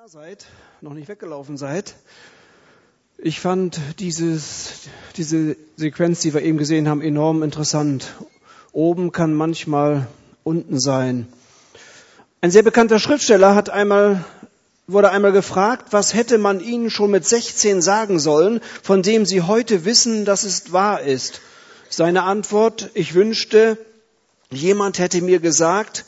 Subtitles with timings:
[0.00, 0.46] da seid,
[0.80, 1.96] noch nicht weggelaufen seid.
[3.16, 4.82] Ich fand dieses,
[5.16, 8.14] diese Sequenz, die wir eben gesehen haben, enorm interessant.
[8.70, 10.06] Oben kann manchmal
[10.44, 11.26] unten sein.
[12.40, 14.24] Ein sehr bekannter Schriftsteller hat einmal,
[14.86, 19.42] wurde einmal gefragt, was hätte man ihnen schon mit 16 sagen sollen, von dem sie
[19.42, 21.40] heute wissen, dass es wahr ist.
[21.88, 23.78] Seine Antwort, ich wünschte,
[24.50, 26.04] jemand hätte mir gesagt,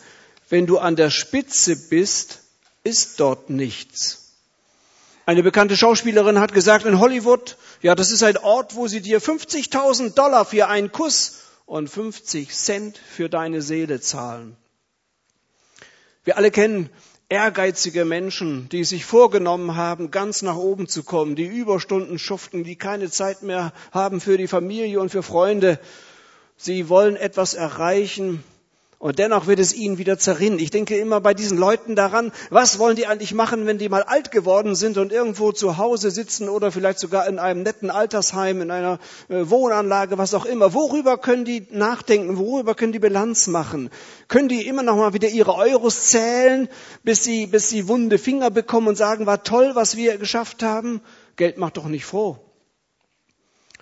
[0.48, 2.39] wenn du an der Spitze bist,
[2.84, 4.34] ist dort nichts.
[5.26, 9.20] Eine bekannte Schauspielerin hat gesagt in Hollywood, ja, das ist ein Ort, wo sie dir
[9.20, 14.56] 50.000 Dollar für einen Kuss und 50 Cent für deine Seele zahlen.
[16.24, 16.90] Wir alle kennen
[17.28, 22.76] ehrgeizige Menschen, die sich vorgenommen haben, ganz nach oben zu kommen, die Überstunden schuften, die
[22.76, 25.78] keine Zeit mehr haben für die Familie und für Freunde.
[26.56, 28.42] Sie wollen etwas erreichen,
[29.00, 30.58] und dennoch wird es ihnen wieder zerrinnen.
[30.58, 34.02] Ich denke immer bei diesen Leuten daran, was wollen die eigentlich machen, wenn die mal
[34.02, 38.60] alt geworden sind und irgendwo zu Hause sitzen oder vielleicht sogar in einem netten Altersheim,
[38.60, 38.98] in einer
[39.30, 40.74] äh, Wohnanlage, was auch immer.
[40.74, 42.36] Worüber können die nachdenken?
[42.36, 43.88] Worüber können die Bilanz machen?
[44.28, 46.68] Können die immer noch mal wieder ihre Euros zählen,
[47.02, 51.00] bis sie, bis sie wunde Finger bekommen und sagen, war toll, was wir geschafft haben?
[51.36, 52.36] Geld macht doch nicht froh.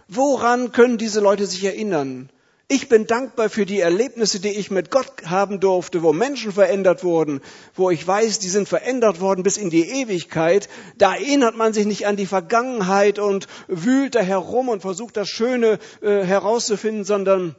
[0.07, 2.31] Woran können diese Leute sich erinnern?
[2.71, 7.03] Ich bin dankbar für die Erlebnisse, die ich mit Gott haben durfte, wo Menschen verändert
[7.03, 7.41] wurden,
[7.75, 10.69] wo ich weiß, die sind verändert worden bis in die Ewigkeit.
[10.99, 15.31] Da erinnert man sich nicht an die Vergangenheit und wühlt da herum und versucht das
[15.31, 17.57] Schöne äh, herauszufinden, sondern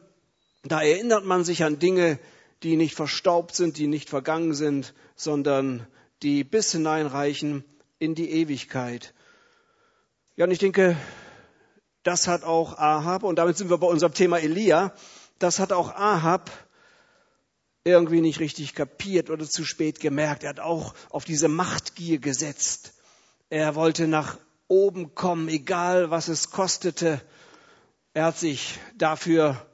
[0.64, 2.20] da erinnert man sich an Dinge,
[2.62, 5.88] die nicht verstaubt sind, die nicht vergangen sind, sondern
[6.22, 7.64] die bis hineinreichen
[7.98, 9.16] in die Ewigkeit.
[10.36, 10.98] Ja, und ich denke,
[12.04, 14.94] das hat auch Ahab, und damit sind wir bei unserem Thema Elia,
[15.38, 16.52] das hat auch Ahab
[17.84, 20.44] irgendwie nicht richtig kapiert oder zu spät gemerkt.
[20.44, 22.94] Er hat auch auf diese Machtgier gesetzt.
[23.50, 27.22] Er wollte nach oben kommen, egal was es kostete.
[28.14, 29.66] Er hat sich dafür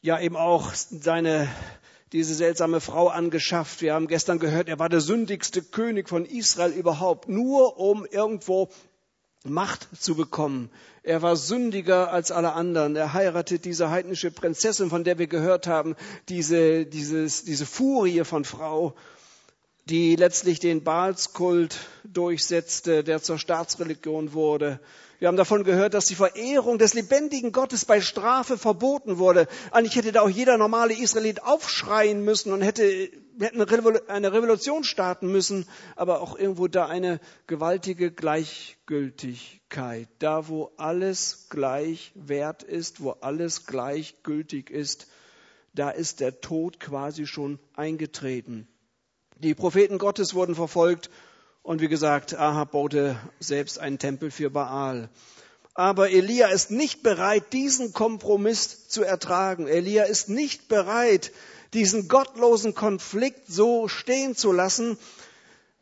[0.00, 1.48] ja eben auch seine
[2.12, 3.80] diese seltsame Frau angeschafft.
[3.80, 8.68] Wir haben gestern gehört, er war der sündigste König von Israel überhaupt, nur um irgendwo
[9.44, 10.70] Macht zu bekommen.
[11.02, 12.94] Er war sündiger als alle anderen.
[12.94, 15.96] Er heiratet diese heidnische Prinzessin, von der wir gehört haben,
[16.28, 18.94] diese, dieses, diese Furie von Frau,
[19.86, 24.78] die letztlich den Baalskult durchsetzte, der zur Staatsreligion wurde.
[25.18, 29.46] Wir haben davon gehört, dass die Verehrung des lebendigen Gottes bei Strafe verboten wurde.
[29.70, 33.08] Eigentlich hätte da auch jeder normale Israelit aufschreien müssen und hätte,
[33.40, 35.66] hätte eine Revolution starten müssen,
[35.96, 40.08] aber auch irgendwo da eine gewaltige Gleichgültigkeit.
[40.18, 45.06] Da, wo alles gleich wert ist, wo alles gleichgültig ist,
[45.74, 48.68] da ist der Tod quasi schon eingetreten.
[49.38, 51.10] Die Propheten Gottes wurden verfolgt
[51.62, 55.08] und wie gesagt, Ahab baute selbst einen Tempel für Baal.
[55.74, 59.66] Aber Elia ist nicht bereit, diesen Kompromiss zu ertragen.
[59.66, 61.32] Elia ist nicht bereit,
[61.72, 64.98] diesen gottlosen Konflikt so stehen zu lassen.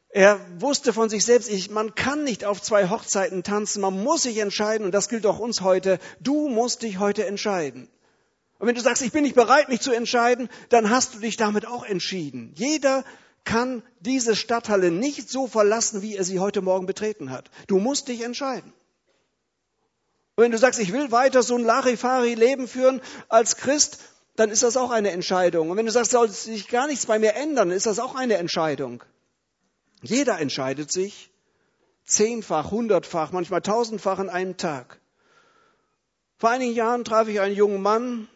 [0.08, 4.22] Er wusste von sich selbst, ich, man kann nicht auf zwei Hochzeiten tanzen, man muss
[4.22, 5.98] sich entscheiden und das gilt auch uns heute.
[6.20, 7.88] Du musst dich heute entscheiden.
[8.58, 11.36] Und wenn du sagst, ich bin nicht bereit, mich zu entscheiden, dann hast du dich
[11.36, 12.52] damit auch entschieden.
[12.56, 13.04] Jeder
[13.44, 17.50] kann diese Stadthalle nicht so verlassen, wie er sie heute Morgen betreten hat.
[17.68, 18.72] Du musst dich entscheiden.
[20.40, 23.98] Und wenn du sagst, ich will weiter so ein Larifari-Leben führen als Christ,
[24.36, 25.68] dann ist das auch eine Entscheidung.
[25.68, 28.38] Und wenn du sagst, soll sich gar nichts bei mir ändern, ist das auch eine
[28.38, 29.04] Entscheidung.
[30.00, 31.30] Jeder entscheidet sich
[32.06, 34.98] zehnfach, hundertfach, manchmal tausendfach in einem Tag.
[36.38, 38.26] Vor einigen Jahren traf ich einen jungen Mann,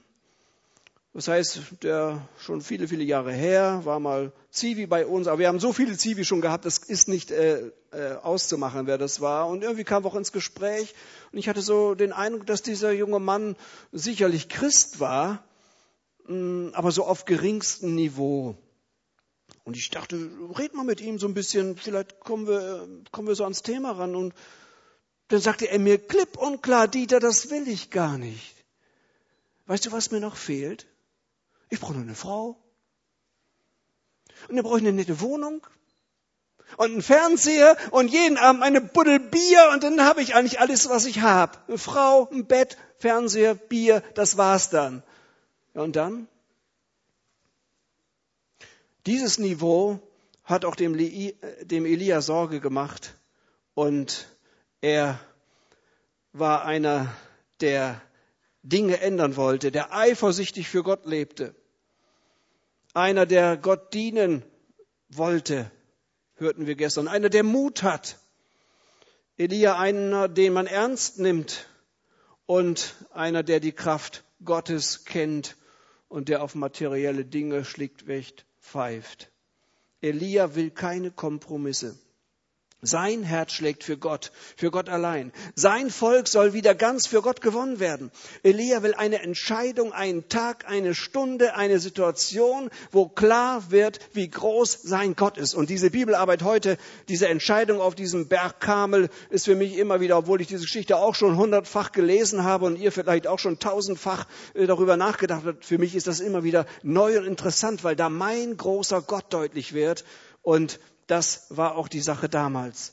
[1.14, 5.46] das heißt, der schon viele, viele Jahre her, war mal Zivi bei uns, aber wir
[5.46, 9.46] haben so viele Zivi schon gehabt, das ist nicht äh, äh, auszumachen, wer das war.
[9.46, 10.92] Und irgendwie kam auch ins Gespräch
[11.30, 13.54] und ich hatte so den Eindruck, dass dieser junge Mann
[13.92, 15.44] sicherlich Christ war,
[16.26, 18.56] mh, mm, aber so auf geringstem Niveau.
[19.62, 20.16] Und ich dachte,
[20.58, 23.92] red mal mit ihm so ein bisschen, vielleicht kommen wir, kommen wir so ans Thema
[23.92, 24.16] ran.
[24.16, 24.34] Und
[25.28, 28.56] dann sagte er mir klipp und klar, Dieter, das will ich gar nicht.
[29.66, 30.86] Weißt du, was mir noch fehlt?
[31.74, 32.56] Ich brauche nur eine Frau.
[34.48, 35.66] Und dann brauche ich eine nette Wohnung.
[36.76, 40.88] Und einen Fernseher und jeden Abend eine Buddel Bier und dann habe ich eigentlich alles,
[40.88, 41.58] was ich habe.
[41.66, 45.02] Eine Frau, ein Bett, Fernseher, Bier, das war's dann.
[45.74, 46.28] Und dann?
[49.06, 49.98] Dieses Niveau
[50.44, 53.14] hat auch dem, dem Elia Sorge gemacht
[53.74, 54.28] und
[54.80, 55.18] er
[56.32, 57.12] war einer,
[57.60, 58.00] der
[58.62, 61.56] Dinge ändern wollte, der eifersüchtig für Gott lebte
[62.94, 64.42] einer, der Gott dienen
[65.08, 65.70] wollte.
[66.36, 67.08] hörten wir gestern.
[67.08, 68.18] Einer, der Mut hat.
[69.36, 71.68] Elia, einer, den man ernst nimmt
[72.46, 75.56] und einer, der die Kraft Gottes kennt
[76.08, 79.30] und der auf materielle Dinge schlichtweg pfeift.
[80.00, 81.98] Elia will keine Kompromisse.
[82.86, 85.32] Sein Herz schlägt für Gott, für Gott allein.
[85.54, 88.10] Sein Volk soll wieder ganz für Gott gewonnen werden.
[88.42, 94.82] Elia will eine Entscheidung, einen Tag, eine Stunde, eine Situation, wo klar wird, wie groß
[94.82, 95.54] sein Gott ist.
[95.54, 96.76] Und diese Bibelarbeit heute,
[97.08, 100.98] diese Entscheidung auf diesem Berg Kamel, ist für mich immer wieder, obwohl ich diese Geschichte
[100.98, 105.64] auch schon hundertfach gelesen habe und ihr vielleicht auch schon tausendfach äh, darüber nachgedacht habt,
[105.64, 109.72] für mich ist das immer wieder neu und interessant, weil da mein großer Gott deutlich
[109.72, 110.04] wird
[110.42, 112.92] und das war auch die Sache damals.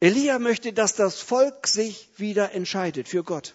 [0.00, 3.54] Elia möchte, dass das Volk sich wieder entscheidet für Gott.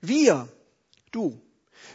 [0.00, 0.48] Wir,
[1.10, 1.40] du,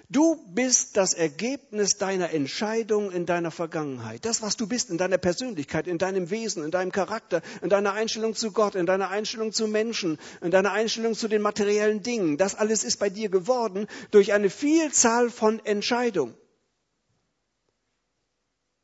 [0.10, 4.26] du bist das Ergebnis deiner Entscheidung in deiner Vergangenheit.
[4.26, 7.94] Das, was du bist in deiner Persönlichkeit, in deinem Wesen, in deinem Charakter, in deiner
[7.94, 12.38] Einstellung zu Gott, in deiner Einstellung zu Menschen, in deiner Einstellung zu den materiellen Dingen.
[12.38, 16.36] Das alles ist bei dir geworden durch eine Vielzahl von Entscheidungen.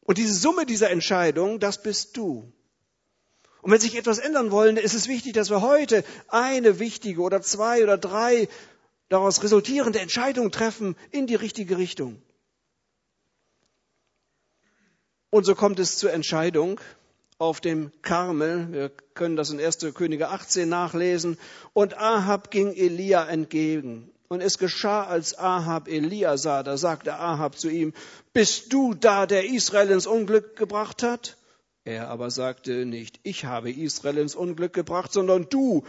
[0.05, 2.51] Und diese Summe dieser Entscheidung, das bist du.
[3.61, 7.41] Und wenn sich etwas ändern wollen, ist es wichtig, dass wir heute eine wichtige oder
[7.41, 8.47] zwei oder drei
[9.09, 12.21] daraus resultierende Entscheidungen treffen in die richtige Richtung.
[15.31, 16.79] Und so kommt es zur Entscheidung
[17.39, 18.71] auf dem Karmel.
[18.71, 19.79] Wir können das in 1.
[19.95, 21.39] Könige 18 nachlesen.
[21.73, 24.11] Und Ahab ging Elia entgegen.
[24.27, 27.93] Und es geschah, als Ahab Elia sah, da sagte Ahab zu ihm,
[28.33, 31.37] bist du da, der Israel ins Unglück gebracht hat?
[31.83, 35.83] Er aber sagte nicht, ich habe Israel ins Unglück gebracht, sondern du,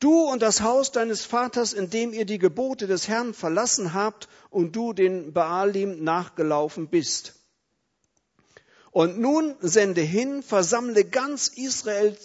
[0.00, 4.28] du und das Haus deines Vaters, in dem ihr die Gebote des Herrn verlassen habt
[4.50, 7.34] und du den Baalim nachgelaufen bist.
[8.90, 12.16] Und nun sende hin, versammle ganz Israel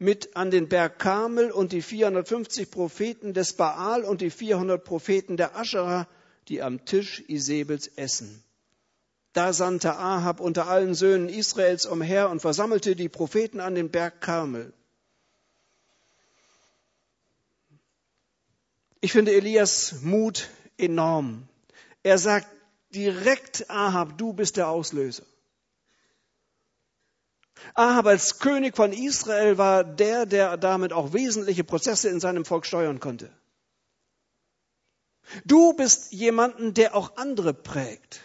[0.00, 5.36] mit an den Berg Karmel und die 450 Propheten des Baal und die 400 Propheten
[5.36, 6.08] der Aschera,
[6.48, 8.42] die am Tisch Isebels essen.
[9.34, 14.22] Da sandte Ahab unter allen Söhnen Israels umher und versammelte die Propheten an den Berg
[14.22, 14.72] Karmel.
[19.02, 20.48] Ich finde Elias Mut
[20.78, 21.46] enorm.
[22.02, 22.48] Er sagt
[22.94, 25.24] direkt Ahab, du bist der Auslöser.
[27.74, 32.66] Ahab als König von Israel war der, der damit auch wesentliche Prozesse in seinem Volk
[32.66, 33.30] steuern konnte.
[35.44, 38.20] Du bist jemanden, der auch andere prägt.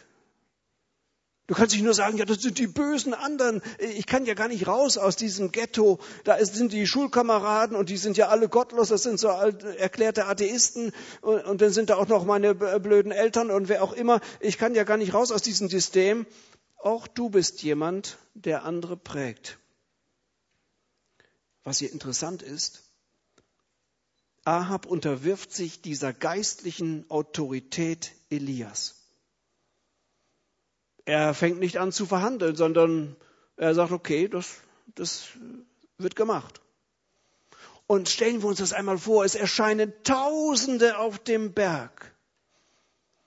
[1.47, 3.61] Du kannst nicht nur sagen, ja, das sind die bösen anderen.
[3.77, 5.99] Ich kann ja gar nicht raus aus diesem Ghetto.
[6.23, 8.87] Da sind die Schulkameraden und die sind ja alle gottlos.
[8.87, 10.91] Das sind so erklärte Atheisten.
[11.21, 14.21] Und, dann sind da auch noch meine blöden Eltern und wer auch immer.
[14.39, 16.25] Ich kann ja gar nicht raus aus diesem System.
[16.85, 19.57] Auch du bist jemand, der andere prägt.
[21.63, 22.83] Was hier interessant ist,
[24.43, 29.03] Ahab unterwirft sich dieser geistlichen Autorität Elias.
[31.05, 33.15] Er fängt nicht an zu verhandeln, sondern
[33.57, 34.57] er sagt, okay, das,
[34.93, 35.29] das
[35.97, 36.61] wird gemacht.
[37.87, 42.14] Und stellen wir uns das einmal vor, es erscheinen Tausende auf dem Berg.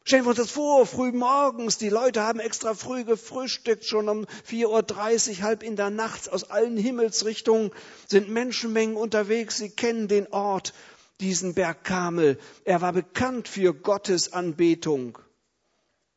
[0.08, 4.24] Stellen wir uns das vor, früh morgens, die Leute haben extra früh gefrühstückt, schon um
[4.48, 7.72] 4.30 Uhr, halb in der Nacht, aus allen Himmelsrichtungen
[8.06, 10.72] sind Menschenmengen unterwegs, sie kennen den Ort,
[11.20, 12.38] diesen Berg Kamel.
[12.64, 15.18] Er war bekannt für Gottes Anbetung.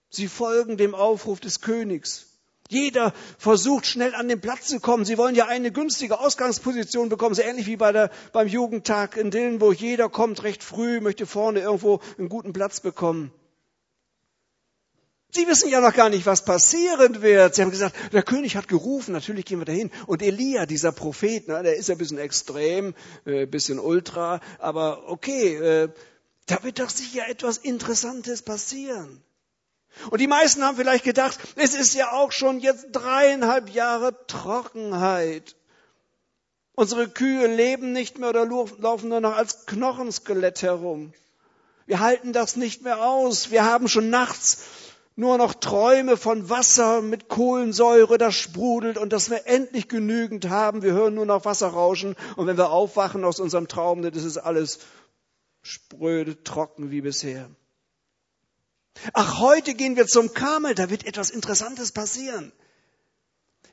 [0.09, 2.27] Sie folgen dem Aufruf des Königs.
[2.69, 5.03] Jeder versucht schnell an den Platz zu kommen.
[5.03, 9.31] Sie wollen ja eine günstige Ausgangsposition bekommen, so ähnlich wie bei der, beim Jugendtag in
[9.31, 9.81] Dillenburg.
[9.81, 13.33] Jeder kommt recht früh, möchte vorne irgendwo einen guten Platz bekommen.
[15.33, 17.55] Sie wissen ja noch gar nicht, was passieren wird.
[17.55, 19.89] Sie haben gesagt, der König hat gerufen, natürlich gehen wir dahin.
[20.05, 22.93] Und Elia, dieser Prophet, ne, der ist ja ein bisschen extrem,
[23.25, 25.89] äh, bisschen ultra, aber okay, äh,
[26.47, 29.23] da wird doch sicher etwas Interessantes passieren.
[30.09, 35.55] Und die meisten haben vielleicht gedacht, es ist ja auch schon jetzt dreieinhalb Jahre Trockenheit.
[36.73, 41.13] Unsere Kühe leben nicht mehr oder laufen nur noch als Knochenskelett herum.
[41.85, 43.51] Wir halten das nicht mehr aus.
[43.51, 44.63] Wir haben schon nachts
[45.15, 50.81] nur noch Träume von Wasser mit Kohlensäure, das sprudelt und dass wir endlich genügend haben.
[50.81, 54.23] Wir hören nur noch Wasser rauschen und wenn wir aufwachen aus unserem Traum, dann ist
[54.23, 54.79] es alles
[55.61, 57.49] spröde, trocken wie bisher.
[59.13, 62.51] Ach, heute gehen wir zum Kamel, da wird etwas Interessantes passieren.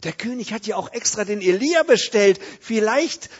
[0.04, 2.40] Der König hat ja auch extra den Elia bestellt.
[2.60, 3.30] Vielleicht,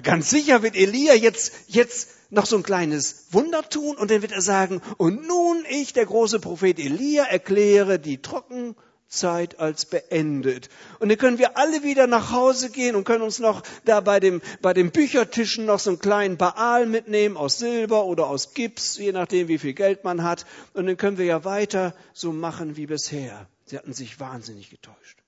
[0.00, 4.32] ganz sicher wird Elia jetzt, jetzt noch so ein kleines Wunder tun und dann wird
[4.32, 8.74] er sagen, und nun ich, der große Prophet Elia, erkläre die Trocken
[9.12, 10.70] Zeit als beendet.
[10.98, 14.18] Und dann können wir alle wieder nach Hause gehen und können uns noch da bei
[14.18, 18.96] dem, bei den Büchertischen noch so einen kleinen Baal mitnehmen aus Silber oder aus Gips,
[18.96, 20.46] je nachdem wie viel Geld man hat.
[20.72, 23.46] Und dann können wir ja weiter so machen wie bisher.
[23.66, 25.21] Sie hatten sich wahnsinnig getäuscht.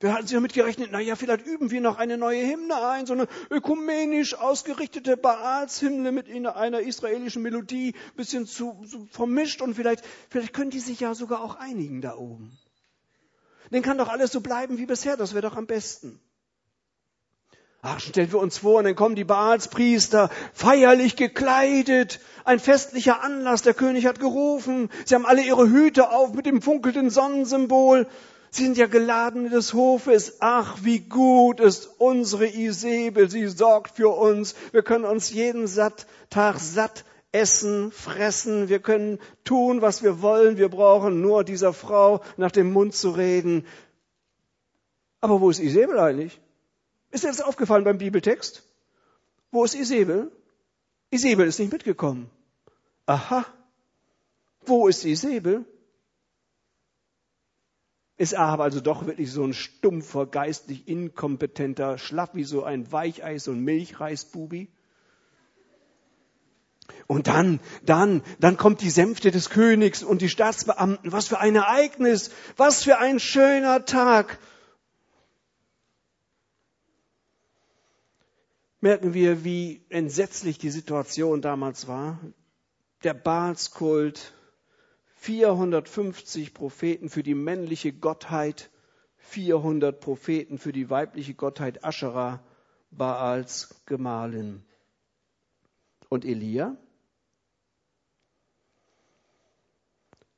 [0.00, 3.04] Wir hatten sich damit gerechnet, na ja, vielleicht üben wir noch eine neue Hymne ein,
[3.04, 10.02] so eine ökumenisch ausgerichtete Baalshymne mit einer israelischen Melodie, bisschen zu, zu vermischt und vielleicht,
[10.30, 12.58] vielleicht können die sich ja sogar auch einigen da oben.
[13.70, 16.18] Dann kann doch alles so bleiben wie bisher, das wäre doch am besten.
[17.82, 23.62] Ach, stellen wir uns vor, und dann kommen die Baalspriester, feierlich gekleidet, ein festlicher Anlass,
[23.62, 28.06] der König hat gerufen, sie haben alle ihre Hüte auf mit dem funkelnden Sonnensymbol,
[28.50, 30.38] Sie sind ja geladen des Hofes.
[30.40, 33.30] Ach, wie gut ist unsere Isabel.
[33.30, 34.56] Sie sorgt für uns.
[34.72, 38.68] Wir können uns jeden satt, Tag satt essen, fressen.
[38.68, 40.56] Wir können tun, was wir wollen.
[40.56, 43.64] Wir brauchen nur dieser Frau nach dem Mund zu reden.
[45.20, 46.40] Aber wo ist Isabel eigentlich?
[47.12, 48.64] Ist dir das aufgefallen beim Bibeltext?
[49.52, 50.32] Wo ist Isabel?
[51.10, 52.30] Isabel ist nicht mitgekommen.
[53.06, 53.44] Aha.
[54.66, 55.64] Wo ist Isabel?
[58.20, 63.48] Ist Ahab also doch wirklich so ein stumpfer, geistlich inkompetenter, schlaff wie so ein Weicheis,
[63.48, 64.68] ein Milchreisbubi?
[67.06, 71.10] Und dann, dann, dann kommt die Sänfte des Königs und die Staatsbeamten.
[71.10, 72.30] Was für ein Ereignis!
[72.58, 74.38] Was für ein schöner Tag!
[78.82, 82.20] Merken wir, wie entsetzlich die Situation damals war.
[83.02, 84.34] Der Baalskult,
[85.20, 88.70] 450 Propheten für die männliche Gottheit,
[89.18, 92.42] 400 Propheten für die weibliche Gottheit Aschera,
[92.90, 94.62] Baals Gemahlin.
[96.08, 96.74] Und Elia?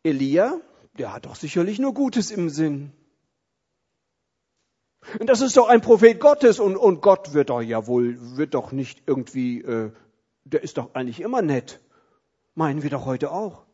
[0.02, 0.60] Elia,
[0.98, 2.92] der hat doch sicherlich nur Gutes im Sinn.
[5.20, 8.54] Und das ist doch ein Prophet Gottes und, und Gott wird doch ja wohl, wird
[8.54, 9.92] doch nicht irgendwie, äh,
[10.42, 11.80] der ist doch eigentlich immer nett.
[12.56, 13.64] Meinen wir doch heute auch.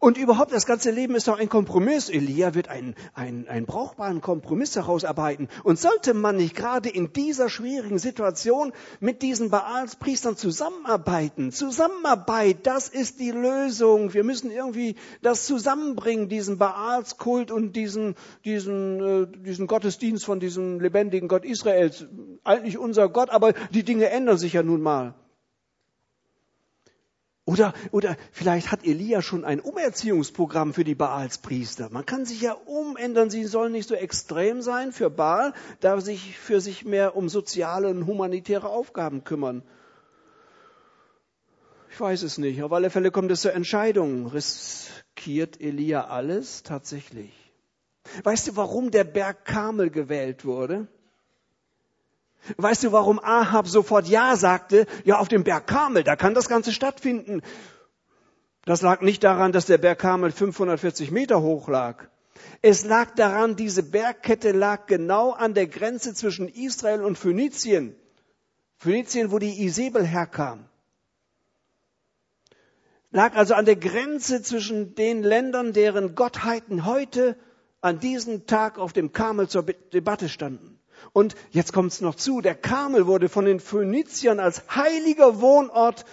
[0.00, 2.08] Und überhaupt, das ganze Leben ist doch ein Kompromiss.
[2.08, 5.48] Elia wird einen, einen, einen brauchbaren Kompromiss herausarbeiten.
[5.64, 11.50] Und sollte man nicht gerade in dieser schwierigen Situation mit diesen Baalspriestern zusammenarbeiten?
[11.50, 14.14] Zusammenarbeit, das ist die Lösung.
[14.14, 18.14] Wir müssen irgendwie das zusammenbringen, diesen Baalskult und diesen,
[18.44, 22.06] diesen, äh, diesen Gottesdienst von diesem lebendigen Gott Israels.
[22.44, 25.14] Eigentlich unser Gott, aber die Dinge ändern sich ja nun mal.
[27.48, 31.88] Oder, oder vielleicht hat Elia schon ein Umerziehungsprogramm für die Baalspriester.
[31.90, 33.30] Man kann sich ja umändern.
[33.30, 37.88] Sie sollen nicht so extrem sein für Baal, da sich für sich mehr um soziale
[37.88, 39.62] und humanitäre Aufgaben kümmern.
[41.90, 42.62] Ich weiß es nicht.
[42.62, 44.26] Auf alle Fälle kommt es zur Entscheidung.
[44.26, 47.32] Riskiert Elia alles tatsächlich?
[48.24, 50.86] Weißt du, warum der Berg Kamel gewählt wurde?
[52.56, 54.86] Weißt du, warum Ahab sofort Ja sagte?
[55.04, 57.42] Ja, auf dem Berg Karmel, da kann das Ganze stattfinden.
[58.64, 62.06] Das lag nicht daran, dass der Berg Karmel 540 Meter hoch lag.
[62.62, 67.94] Es lag daran, diese Bergkette lag genau an der Grenze zwischen Israel und Phönizien.
[68.76, 70.64] Phönizien, wo die Isabel herkam.
[73.10, 77.36] Lag also an der Grenze zwischen den Ländern, deren Gottheiten heute
[77.80, 80.77] an diesem Tag auf dem Karmel zur Debatte standen.
[81.12, 86.04] Und jetzt kommt es noch zu, der Karmel wurde von den Phöniziern als heiliger Wohnort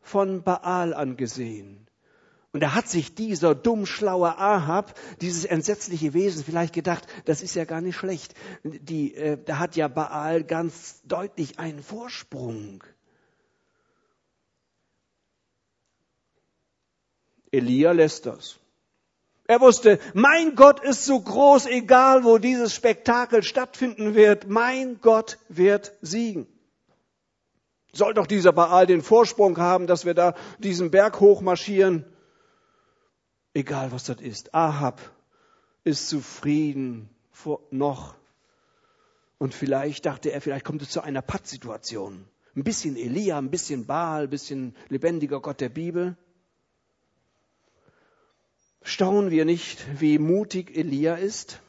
[0.00, 1.88] von Baal angesehen.
[2.52, 7.64] Und da hat sich dieser dummschlaue Ahab, dieses entsetzliche Wesen, vielleicht gedacht, das ist ja
[7.64, 8.34] gar nicht schlecht.
[8.64, 12.82] Die, äh, da hat ja Baal ganz deutlich einen Vorsprung.
[17.50, 18.58] Elia lässt das.
[19.48, 25.38] Er wusste, mein Gott ist so groß, egal wo dieses Spektakel stattfinden wird, mein Gott
[25.48, 26.46] wird siegen.
[27.94, 32.04] Soll doch dieser Baal den Vorsprung haben, dass wir da diesen Berg hochmarschieren?
[33.54, 34.54] Egal was das ist.
[34.54, 35.00] Ahab
[35.82, 37.08] ist zufrieden
[37.70, 38.16] noch.
[39.38, 42.26] Und vielleicht dachte er, vielleicht kommt es zu einer Pattsituation.
[42.54, 46.18] Ein bisschen Elia, ein bisschen Baal, ein bisschen lebendiger Gott der Bibel.
[48.82, 51.60] Staunen wir nicht, wie mutig Elia ist?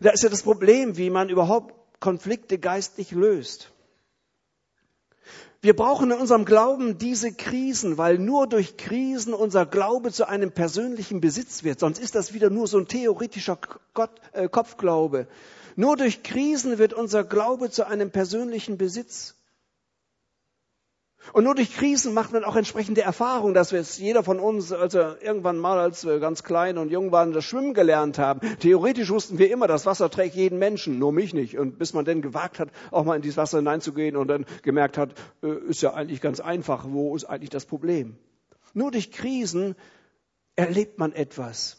[0.00, 3.70] Da ist ja das Problem, wie man überhaupt Konflikte geistlich löst.
[5.62, 10.52] Wir brauchen in unserem Glauben diese Krisen, weil nur durch Krisen unser Glaube zu einem
[10.52, 11.80] persönlichen Besitz wird.
[11.80, 13.58] Sonst ist das wieder nur so ein theoretischer
[13.94, 15.26] Gott, äh, Kopfglaube.
[15.74, 19.34] Nur durch Krisen wird unser Glaube zu einem persönlichen Besitz.
[21.32, 24.72] Und nur durch Krisen macht man auch entsprechende Erfahrungen, dass wir es jeder von uns,
[24.72, 28.40] also irgendwann mal, als wir ganz klein und jung waren, das Schwimmen gelernt haben.
[28.60, 31.58] Theoretisch wussten wir immer, das Wasser trägt jeden Menschen, nur mich nicht.
[31.58, 34.98] Und bis man dann gewagt hat, auch mal in dieses Wasser hineinzugehen und dann gemerkt
[34.98, 38.16] hat, äh, ist ja eigentlich ganz einfach, wo ist eigentlich das Problem?
[38.74, 39.74] Nur durch Krisen
[40.54, 41.78] erlebt man etwas.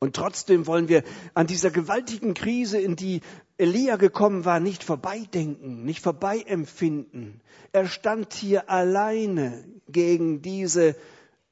[0.00, 1.02] Und trotzdem wollen wir
[1.32, 3.22] an dieser gewaltigen Krise, in die
[3.56, 7.40] Elia gekommen war, nicht vorbeidenken, nicht vorbeiempfinden.
[7.72, 10.96] Er stand hier alleine gegen diese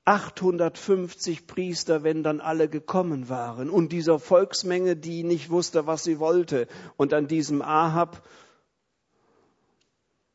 [0.04, 6.18] 850 Priester, wenn dann alle gekommen waren, und dieser Volksmenge, die nicht wusste, was sie
[6.18, 6.66] wollte,
[6.96, 8.26] und an diesem Ahab,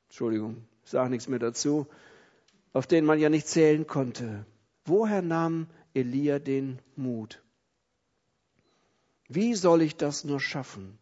[0.07, 1.85] Entschuldigung, ich sage nichts mehr dazu,
[2.71, 4.45] auf den man ja nicht zählen konnte.
[4.85, 7.43] Woher nahm Elia den Mut?
[9.27, 10.97] Wie soll ich das nur schaffen?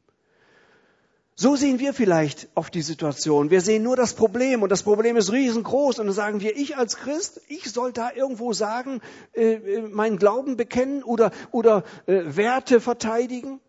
[1.37, 3.49] So sehen wir vielleicht auf die Situation.
[3.49, 6.77] Wir sehen nur das Problem und das Problem ist riesengroß und dann sagen wir, ich
[6.77, 9.01] als Christ, ich soll da irgendwo sagen,
[9.33, 13.59] äh, äh meinen Glauben bekennen oder, oder äh, Werte verteidigen.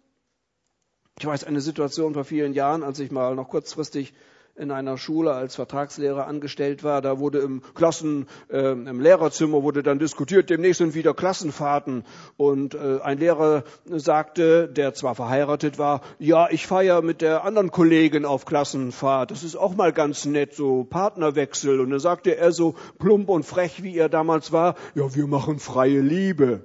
[1.19, 4.15] Ich weiß eine Situation vor vielen Jahren, als ich mal noch kurzfristig
[4.57, 7.03] in einer Schule als Vertragslehrer angestellt war.
[7.03, 12.05] Da wurde im Klassen, äh, im Lehrerzimmer wurde dann diskutiert, demnächst sind wieder Klassenfahrten.
[12.37, 17.71] Und äh, ein Lehrer sagte, der zwar verheiratet war, ja, ich feiere mit der anderen
[17.71, 19.31] Kollegin auf Klassenfahrt.
[19.31, 21.81] Das ist auch mal ganz nett, so Partnerwechsel.
[21.81, 25.59] Und dann sagte er so plump und frech, wie er damals war, ja, wir machen
[25.59, 26.65] freie Liebe.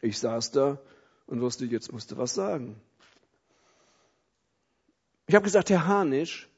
[0.00, 0.78] Ich saß da
[1.26, 2.76] und wusste, jetzt musste was sagen.
[5.26, 6.48] Ich habe gesagt, Herr Harnisch,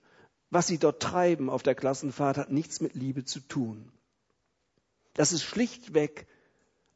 [0.50, 3.92] was Sie dort treiben auf der Klassenfahrt hat nichts mit Liebe zu tun.
[5.14, 6.26] Das ist schlichtweg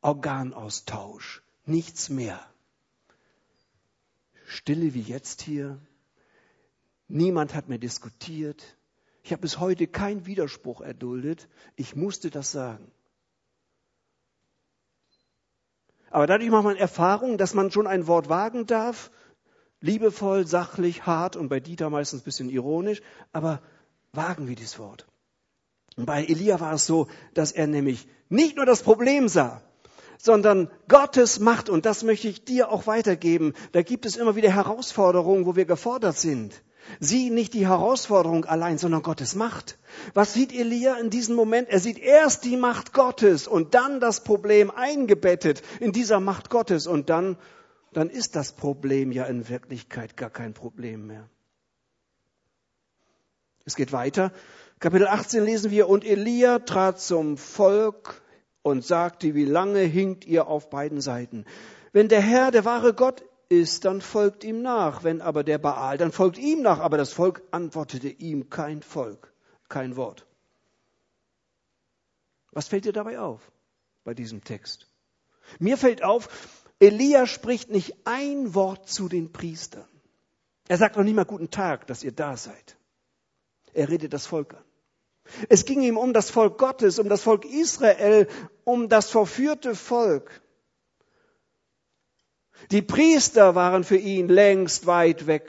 [0.03, 2.41] Organaustausch, nichts mehr.
[4.47, 5.79] Stille wie jetzt hier.
[7.07, 8.77] Niemand hat mehr diskutiert.
[9.23, 11.49] Ich habe bis heute keinen Widerspruch erduldet.
[11.77, 12.91] Ich musste das sagen.
[16.11, 19.11] Aber dadurch macht man Erfahrung, dass man schon ein Wort wagen darf,
[19.81, 23.01] Liebevoll, sachlich, hart und bei Dieter meistens ein bisschen ironisch,
[23.33, 23.63] aber
[24.13, 25.07] wagen wir dieses Wort.
[25.97, 29.63] Und bei Elia war es so, dass er nämlich nicht nur das Problem sah,
[30.19, 34.51] sondern Gottes Macht, und das möchte ich dir auch weitergeben, da gibt es immer wieder
[34.51, 36.63] Herausforderungen, wo wir gefordert sind.
[36.99, 39.79] Sieh nicht die Herausforderung allein, sondern Gottes Macht.
[40.15, 41.69] Was sieht Elia in diesem Moment?
[41.69, 46.87] Er sieht erst die Macht Gottes und dann das Problem eingebettet in dieser Macht Gottes
[46.87, 47.37] und dann
[47.93, 51.29] dann ist das Problem ja in Wirklichkeit gar kein Problem mehr.
[53.65, 54.33] Es geht weiter.
[54.79, 58.23] Kapitel 18 lesen wir, und Elia trat zum Volk
[58.63, 61.45] und sagte, wie lange hinkt ihr auf beiden Seiten?
[61.93, 65.05] Wenn der Herr der wahre Gott ist, dann folgt ihm nach.
[65.05, 66.79] Wenn aber der Baal, dann folgt ihm nach.
[66.79, 69.33] Aber das Volk antwortete ihm kein Volk,
[69.69, 70.27] kein Wort.
[72.53, 73.53] Was fällt dir dabei auf
[74.05, 74.87] bei diesem Text?
[75.59, 76.29] Mir fällt auf,
[76.81, 79.85] Elia spricht nicht ein Wort zu den Priestern.
[80.67, 82.77] Er sagt noch nicht mal guten Tag, dass ihr da seid.
[83.73, 84.65] Er redet das Volk an.
[85.49, 88.27] Es ging ihm um das Volk Gottes, um das Volk Israel,
[88.65, 90.43] um das verführte Volk.
[92.71, 95.49] Die Priester waren für ihn längst weit weg.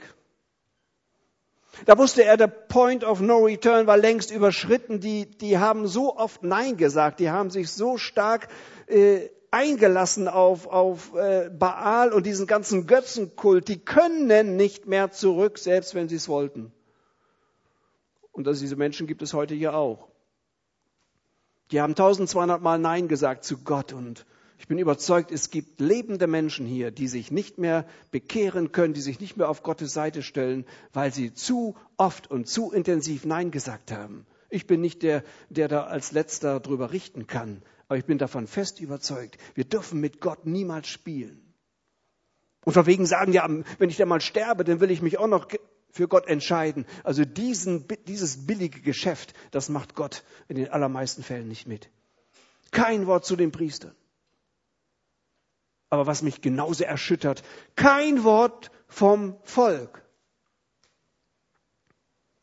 [1.86, 5.00] Da wusste er, der Point of No Return war längst überschritten.
[5.00, 8.48] Die, die haben so oft Nein gesagt, die haben sich so stark
[8.86, 13.68] äh, eingelassen auf, auf äh, Baal und diesen ganzen Götzenkult.
[13.68, 16.72] Die können nicht mehr zurück, selbst wenn sie es wollten.
[18.32, 20.08] Und dass diese Menschen gibt es heute hier auch.
[21.70, 24.26] Die haben 1200 Mal Nein gesagt zu Gott und
[24.58, 29.00] ich bin überzeugt, es gibt lebende Menschen hier, die sich nicht mehr bekehren können, die
[29.00, 33.50] sich nicht mehr auf Gottes Seite stellen, weil sie zu oft und zu intensiv Nein
[33.50, 34.24] gesagt haben.
[34.52, 37.62] Ich bin nicht der, der da als letzter drüber richten kann.
[37.88, 41.54] Aber ich bin davon fest überzeugt, wir dürfen mit Gott niemals spielen.
[42.62, 45.26] Und von wegen sagen, ja, wenn ich da mal sterbe, dann will ich mich auch
[45.26, 45.48] noch
[45.90, 46.84] für Gott entscheiden.
[47.02, 51.90] Also diesen, dieses billige Geschäft, das macht Gott in den allermeisten Fällen nicht mit.
[52.72, 53.94] Kein Wort zu den Priestern.
[55.88, 57.42] Aber was mich genauso erschüttert,
[57.74, 60.02] kein Wort vom Volk.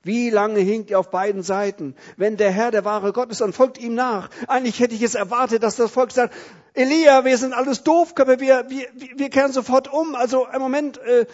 [0.10, 1.96] Wie lange hinkt ihr auf beiden Seiten?
[2.18, 4.32] Wenn der Herr der wahre Gott ist, dann folgt ihm nach.
[4.48, 6.34] Eigentlich hätte ich es erwartet, dass das Volk sagt,
[6.74, 10.16] Elia, wir sind alles Doofköpfe, wir, wir, wir kehren sofort um.
[10.16, 11.28] Also im Moment, äh,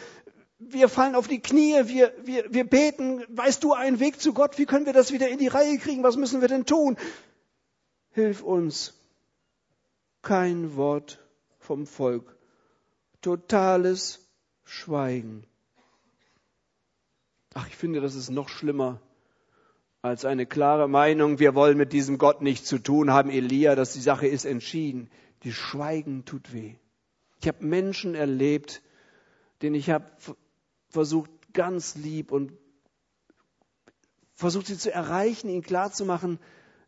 [0.60, 4.58] wir fallen auf die Knie, wir, wir, wir beten, weißt du einen Weg zu Gott?
[4.58, 6.04] Wie können wir das wieder in die Reihe kriegen?
[6.04, 6.98] Was müssen wir denn tun?
[8.12, 8.94] Hilf uns.
[10.22, 11.20] Kein Wort
[11.60, 12.36] vom Volk.
[13.22, 14.20] Totales
[14.66, 15.48] Schweigen.
[17.56, 19.02] Ach, ich finde, das ist noch schlimmer
[20.06, 23.94] als eine klare Meinung, wir wollen mit diesem Gott nichts zu tun haben, Elia, dass
[23.94, 25.10] die Sache ist entschieden.
[25.44, 26.76] Die Schweigen tut weh.
[27.42, 28.84] Ich habe Menschen erlebt,
[29.64, 30.06] denen ich habe
[30.90, 32.54] versucht, ganz lieb und
[34.36, 36.40] versucht sie zu erreichen, ihnen klarzumachen,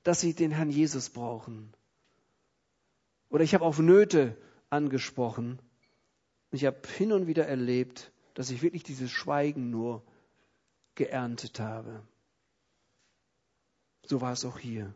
[0.03, 1.73] dass sie den Herrn Jesus brauchen.
[3.29, 4.37] Oder ich habe auf Nöte
[4.69, 5.59] angesprochen.
[6.51, 10.03] Ich habe hin und wieder erlebt, dass ich wirklich dieses Schweigen nur
[10.97, 12.01] geerntet habe.
[14.03, 14.93] So war es auch hier.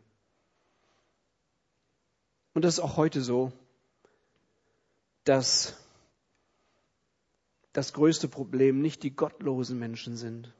[2.54, 3.52] Und das ist auch heute so,
[5.24, 5.76] dass
[7.72, 10.52] das größte Problem nicht die gottlosen Menschen sind.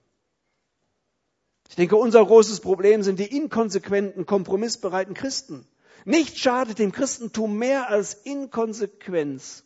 [1.69, 5.67] Ich denke, unser großes Problem sind die inkonsequenten, kompromissbereiten Christen.
[6.05, 9.65] Nichts schadet dem Christentum mehr als Inkonsequenz.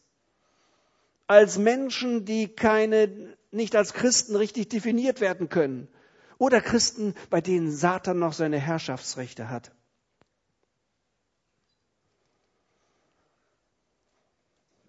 [1.27, 5.89] Als Menschen, die keine, nicht als Christen richtig definiert werden können.
[6.39, 9.73] Oder Christen, bei denen Satan noch seine Herrschaftsrechte hat.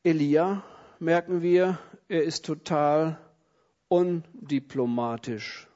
[0.04, 0.64] Elia,
[1.00, 3.20] merken wir, er ist total
[3.88, 5.68] undiplomatisch.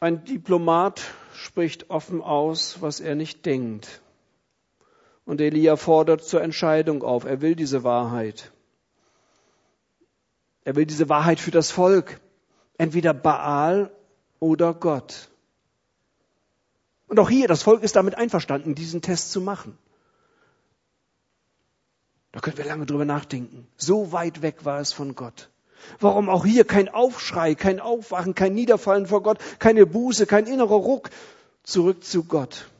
[0.00, 1.02] Ein Diplomat
[1.34, 4.00] spricht offen aus, was er nicht denkt.
[5.28, 7.24] Und Elia fordert zur Entscheidung auf.
[7.24, 8.50] Er will diese Wahrheit.
[10.64, 12.18] Er will diese Wahrheit für das Volk.
[12.78, 13.90] Entweder Baal
[14.40, 15.28] oder Gott.
[17.08, 19.76] Und auch hier, das Volk ist damit einverstanden, diesen Test zu machen.
[22.32, 23.68] Da können wir lange drüber nachdenken.
[23.76, 25.50] So weit weg war es von Gott.
[26.00, 30.76] Warum auch hier kein Aufschrei, kein Aufwachen, kein Niederfallen vor Gott, keine Buße, kein innerer
[30.76, 31.10] Ruck
[31.64, 32.70] zurück zu Gott.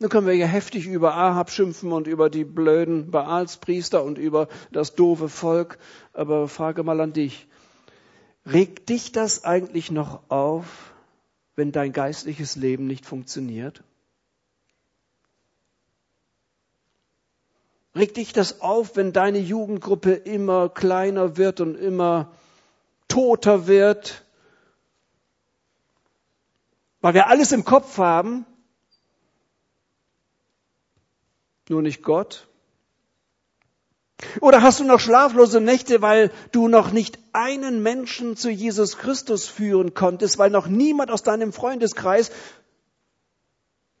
[0.00, 4.46] Dann können wir ja heftig über Ahab schimpfen und über die blöden Baalspriester und über
[4.70, 5.78] das doofe Volk.
[6.12, 7.48] Aber frage mal an dich.
[8.46, 10.94] Regt dich das eigentlich noch auf,
[11.56, 13.82] wenn dein geistliches Leben nicht funktioniert?
[17.96, 22.30] Regt dich das auf, wenn deine Jugendgruppe immer kleiner wird und immer
[23.08, 24.24] toter wird?
[27.00, 28.46] Weil wir alles im Kopf haben,
[31.70, 32.48] nur nicht Gott?
[34.40, 39.46] Oder hast du noch schlaflose Nächte, weil du noch nicht einen Menschen zu Jesus Christus
[39.46, 42.32] führen konntest, weil noch niemand aus deinem Freundeskreis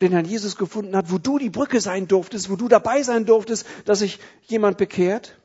[0.00, 3.26] den Herrn Jesus gefunden hat, wo du die Brücke sein durftest, wo du dabei sein
[3.26, 5.36] durftest, dass sich jemand bekehrt?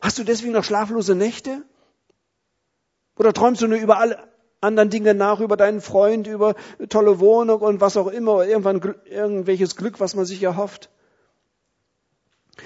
[0.00, 1.62] Hast du deswegen noch schlaflose Nächte?
[3.16, 4.33] Oder träumst du nur über alle
[4.64, 6.54] anderen Dinge nach, über deinen Freund, über
[6.88, 10.90] tolle Wohnung und was auch immer, irgendwann irgendwelches Glück, was man sich erhofft?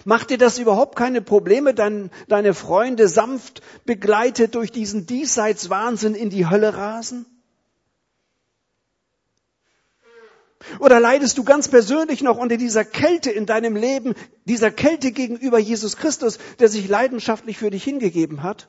[0.05, 6.31] Macht dir das überhaupt keine Probleme, dein, deine Freunde sanft begleitet durch diesen Diesseitswahnsinn in
[6.31, 7.27] die Hölle rasen?
[10.81, 15.59] Oder leidest du ganz persönlich noch unter dieser Kälte in deinem Leben, dieser Kälte gegenüber
[15.59, 18.69] Jesus Christus, der sich leidenschaftlich für dich hingegeben hat?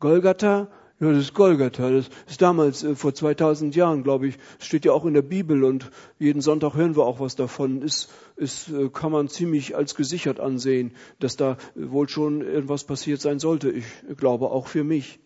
[0.00, 0.68] Golgatha
[1.00, 1.90] ja, das ist Golgatha.
[1.90, 4.38] Das ist damals äh, vor 2000 Jahren, glaube ich.
[4.60, 7.82] Steht ja auch in der Bibel und jeden Sonntag hören wir auch was davon.
[7.82, 13.20] Ist, ist, äh, kann man ziemlich als gesichert ansehen, dass da wohl schon irgendwas passiert
[13.20, 13.70] sein sollte.
[13.70, 15.18] Ich glaube auch für mich.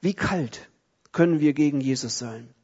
[0.00, 0.70] Wie kalt
[1.12, 2.54] können wir gegen Jesus sein?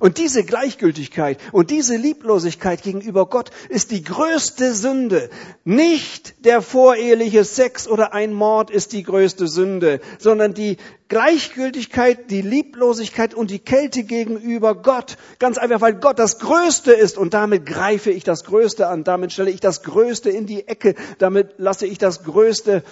[0.00, 5.30] Und diese Gleichgültigkeit und diese Lieblosigkeit gegenüber Gott ist die größte Sünde.
[5.64, 10.76] Nicht der voreheliche Sex oder ein Mord ist die größte Sünde, sondern die
[11.08, 15.16] Gleichgültigkeit, die Lieblosigkeit und die Kälte gegenüber Gott.
[15.38, 19.32] Ganz einfach, weil Gott das Größte ist und damit greife ich das Größte an, damit
[19.32, 22.82] stelle ich das Größte in die Ecke, damit lasse ich das Größte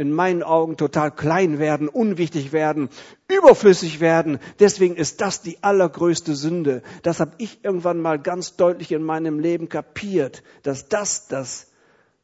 [0.00, 2.88] in meinen Augen total klein werden, unwichtig werden,
[3.28, 4.38] überflüssig werden.
[4.58, 6.82] Deswegen ist das die allergrößte Sünde.
[7.02, 11.70] Das habe ich irgendwann mal ganz deutlich in meinem Leben kapiert, dass das das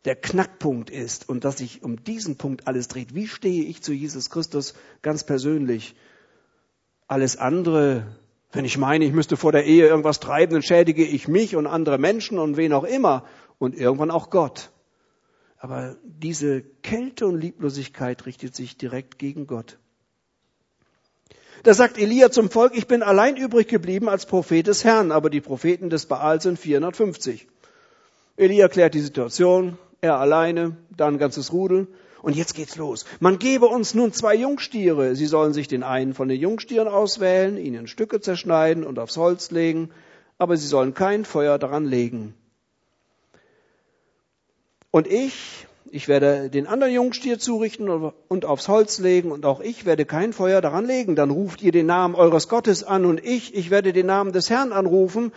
[0.06, 3.14] der Knackpunkt ist und dass sich um diesen Punkt alles dreht.
[3.14, 5.96] Wie stehe ich zu Jesus Christus ganz persönlich?
[7.08, 8.06] Alles andere,
[8.52, 11.66] wenn ich meine, ich müsste vor der Ehe irgendwas treiben, dann schädige ich mich und
[11.66, 13.24] andere Menschen und wen auch immer
[13.58, 14.70] und irgendwann auch Gott.
[15.58, 19.78] Aber diese Kälte und Lieblosigkeit richtet sich direkt gegen Gott.
[21.62, 25.30] Da sagt Elia zum Volk, ich bin allein übrig geblieben als Prophet des Herrn, aber
[25.30, 27.48] die Propheten des Baal sind 450.
[28.36, 31.88] Elia klärt die Situation, er alleine, dann ein ganzes Rudel.
[32.22, 33.04] Und jetzt geht's los.
[33.20, 35.14] Man gebe uns nun zwei Jungstiere.
[35.14, 39.16] Sie sollen sich den einen von den Jungstieren auswählen, ihn in Stücke zerschneiden und aufs
[39.16, 39.90] Holz legen,
[40.36, 42.34] aber sie sollen kein Feuer daran legen.
[44.90, 49.84] Und ich, ich werde den anderen Jungstier zurichten und aufs Holz legen und auch ich
[49.84, 51.16] werde kein Feuer daran legen.
[51.16, 54.50] Dann ruft ihr den Namen eures Gottes an und ich, ich werde den Namen des
[54.50, 55.32] Herrn anrufen.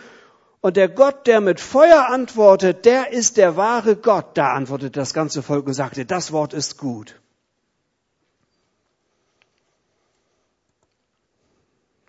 [0.60, 4.36] Und der Gott, der mit Feuer antwortet, der ist der wahre Gott.
[4.36, 7.20] Da antwortete das ganze Volk und sagte, das Wort ist gut.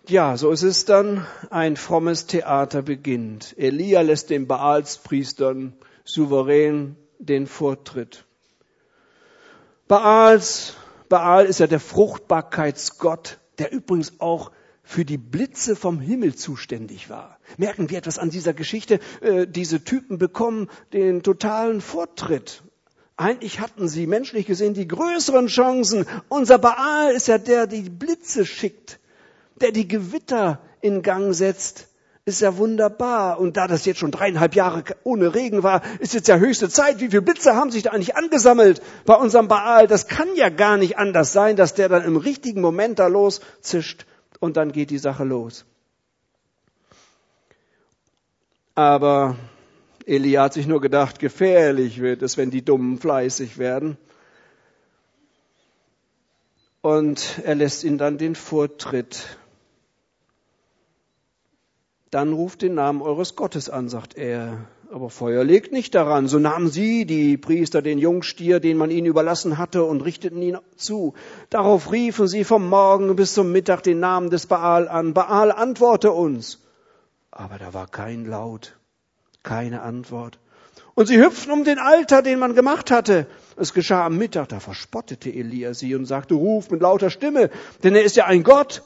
[0.08, 3.56] Ja, so ist es dann, ein frommes Theater beginnt.
[3.58, 5.74] Elia lässt den Baalspriestern
[6.04, 8.26] souverän den Vortritt.
[9.88, 10.76] Baals,
[11.10, 14.52] Baal ist ja der Fruchtbarkeitsgott, der übrigens auch
[14.84, 17.38] für die Blitze vom Himmel zuständig war.
[17.58, 19.00] Merken wir etwas an dieser Geschichte?
[19.22, 22.64] Äh, diese Typen bekommen den totalen Vortritt.
[23.16, 26.06] Eigentlich hatten sie menschlich gesehen die größeren Chancen.
[26.28, 29.00] Unser Baal ist ja der, der die Blitze schickt,
[29.62, 31.91] der die Gewitter in Gang setzt
[32.26, 33.40] ist ja wunderbar.
[33.40, 37.00] Und da das jetzt schon dreieinhalb Jahre ohne Regen war, ist jetzt ja höchste Zeit.
[37.00, 39.88] Wie viele Blitze haben sich da eigentlich angesammelt bei unserem Baal?
[39.88, 44.06] Das kann ja gar nicht anders sein, dass der dann im richtigen Moment da loszischt
[44.40, 45.66] und dann geht die Sache los.
[48.76, 49.36] Aber
[50.06, 53.98] Elia hat sich nur gedacht, gefährlich wird es, wenn die Dummen fleißig werden.
[56.82, 59.38] Und er lässt ihn dann den Vortritt
[62.12, 64.68] dann ruft den Namen eures Gottes an, sagt er.
[64.92, 66.28] Aber Feuer legt nicht daran.
[66.28, 70.58] So nahmen sie, die Priester, den Jungstier, den man ihnen überlassen hatte, und richteten ihn
[70.76, 71.14] zu.
[71.50, 75.14] Darauf riefen sie vom Morgen bis zum Mittag den Namen des Baal an.
[75.14, 76.60] Baal, antworte uns.
[77.32, 78.78] Aber da war kein Laut,
[79.44, 80.38] keine Antwort.
[80.94, 83.28] Und sie hüpften um den Alter, den man gemacht hatte.
[83.56, 87.50] Es geschah am Mittag, da verspottete Elia sie und sagte, ruf mit lauter Stimme,
[87.84, 88.84] denn er ist ja ein Gott.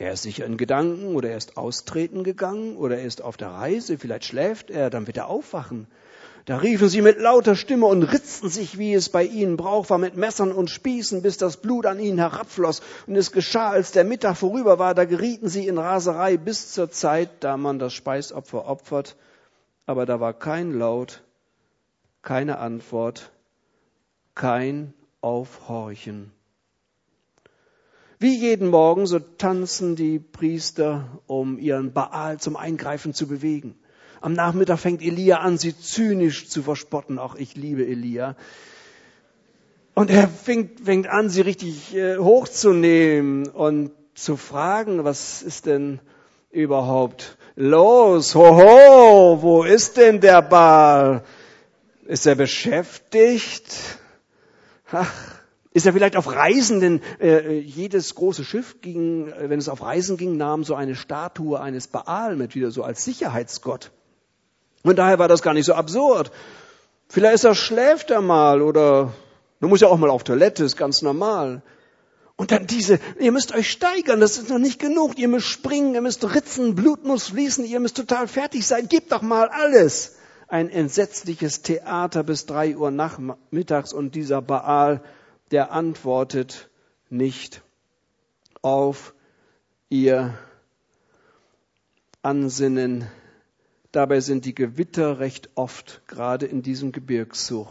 [0.00, 3.50] Er ist sicher in Gedanken oder er ist austreten gegangen oder er ist auf der
[3.50, 5.88] Reise, vielleicht schläft er, dann wird er aufwachen.
[6.46, 9.98] Da riefen sie mit lauter Stimme und ritzten sich, wie es bei ihnen Brauch war,
[9.98, 12.80] mit Messern und Spießen, bis das Blut an ihnen herabfloss.
[13.06, 16.90] Und es geschah, als der Mittag vorüber war, da gerieten sie in Raserei bis zur
[16.90, 19.16] Zeit, da man das Speisopfer opfert.
[19.84, 21.22] Aber da war kein Laut,
[22.22, 23.32] keine Antwort,
[24.34, 26.32] kein Aufhorchen.
[28.22, 33.78] Wie jeden Morgen, so tanzen die Priester, um ihren Baal zum Eingreifen zu bewegen.
[34.20, 37.18] Am Nachmittag fängt Elia an, sie zynisch zu verspotten.
[37.18, 38.36] Auch ich liebe Elia.
[39.94, 45.98] Und er fängt, fängt an, sie richtig äh, hochzunehmen und zu fragen, was ist denn
[46.50, 48.34] überhaupt los?
[48.34, 51.24] Hoho, wo ist denn der Baal?
[52.04, 53.74] Ist er beschäftigt?
[54.92, 55.39] Ach,
[55.72, 59.82] ist er vielleicht auf Reisen, denn äh, jedes große Schiff ging, äh, wenn es auf
[59.82, 63.92] Reisen ging, nahm so eine Statue eines Baal mit, wieder so als Sicherheitsgott.
[64.82, 66.32] Und daher war das gar nicht so absurd.
[67.08, 69.12] Vielleicht ist er, schläft er mal oder
[69.60, 71.62] man muss ja auch mal auf Toilette, ist ganz normal.
[72.36, 75.18] Und dann diese, ihr müsst euch steigern, das ist noch nicht genug.
[75.18, 78.88] Ihr müsst springen, ihr müsst ritzen, Blut muss fließen, ihr müsst total fertig sein.
[78.88, 80.16] Gebt doch mal alles.
[80.48, 85.02] Ein entsetzliches Theater bis drei Uhr nachmittags und dieser Baal
[85.50, 86.70] der antwortet
[87.08, 87.62] nicht
[88.62, 89.14] auf
[89.88, 90.38] ihr
[92.22, 93.06] Ansinnen.
[93.92, 97.68] Dabei sind die Gewitter recht oft, gerade in diesem Gebirgszug.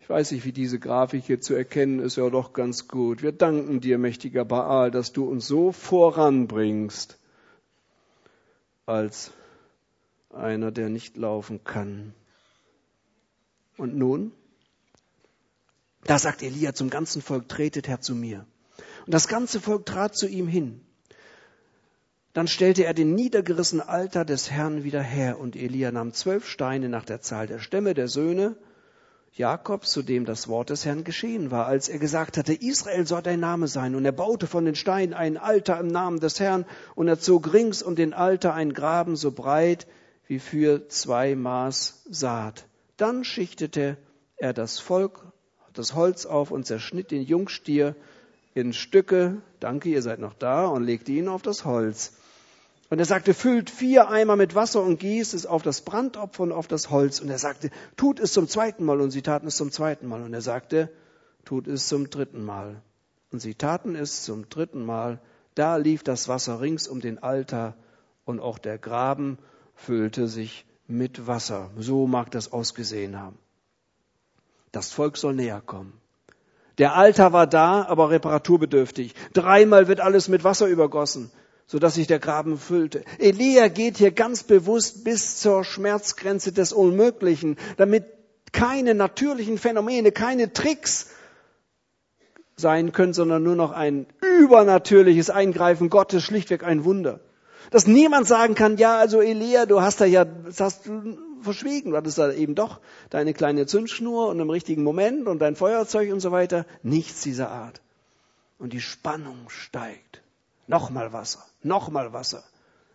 [0.00, 3.22] Ich weiß nicht, wie diese Grafik hier zu erkennen ist, ja doch ganz gut.
[3.22, 7.18] Wir danken dir, mächtiger Baal, dass du uns so voranbringst,
[8.86, 9.30] als
[10.30, 12.12] einer, der nicht laufen kann.
[13.76, 14.32] Und nun?
[16.04, 18.46] Da sagt Elia zum ganzen Volk, tretet her zu mir.
[19.06, 20.80] Und das ganze Volk trat zu ihm hin.
[22.32, 26.88] Dann stellte er den niedergerissenen Altar des Herrn wieder her und Elia nahm zwölf Steine
[26.88, 28.56] nach der Zahl der Stämme der Söhne
[29.32, 33.22] Jakobs, zu dem das Wort des Herrn geschehen war, als er gesagt hatte, Israel soll
[33.22, 33.94] dein Name sein.
[33.94, 37.52] Und er baute von den Steinen ein Altar im Namen des Herrn und er zog
[37.52, 39.86] rings um den Altar ein Graben so breit
[40.26, 42.66] wie für zwei Maß Saat.
[42.96, 43.96] Dann schichtete
[44.36, 45.32] er das Volk
[45.74, 47.94] das Holz auf und zerschnitt den Jungstier
[48.54, 52.12] in Stücke, danke, ihr seid noch da, und legte ihn auf das Holz.
[52.90, 56.52] Und er sagte, füllt vier Eimer mit Wasser und gießt es auf das Brandopfer und
[56.52, 57.20] auf das Holz.
[57.20, 59.00] Und er sagte, tut es zum zweiten Mal.
[59.00, 60.22] Und sie taten es zum zweiten Mal.
[60.22, 60.90] Und er sagte,
[61.44, 62.82] tut es zum dritten Mal.
[63.30, 65.20] Und sie taten es zum dritten Mal.
[65.54, 67.76] Da lief das Wasser rings um den Altar
[68.24, 69.38] und auch der Graben
[69.74, 71.70] füllte sich mit Wasser.
[71.78, 73.38] So mag das ausgesehen haben.
[74.72, 76.00] Das Volk soll näher kommen.
[76.78, 79.14] Der Altar war da, aber reparaturbedürftig.
[79.32, 81.30] Dreimal wird alles mit Wasser übergossen,
[81.66, 83.04] sodass sich der Graben füllte.
[83.18, 88.04] Elia geht hier ganz bewusst bis zur Schmerzgrenze des Unmöglichen, damit
[88.52, 91.10] keine natürlichen Phänomene, keine Tricks
[92.56, 94.06] sein können, sondern nur noch ein
[94.38, 97.20] übernatürliches Eingreifen Gottes, schlichtweg ein Wunder.
[97.70, 100.24] Dass niemand sagen kann, ja, also Elia, du hast da ja,
[100.58, 105.26] hast du verschwiegen, du hattest da eben doch deine kleine Zündschnur und im richtigen Moment
[105.26, 106.66] und dein Feuerzeug und so weiter.
[106.82, 107.80] Nichts dieser Art.
[108.58, 110.22] Und die Spannung steigt.
[110.66, 112.44] Nochmal Wasser, nochmal Wasser.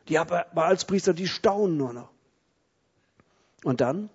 [0.08, 2.10] Die Priester, die staunen nur noch.
[3.64, 4.10] Und dann?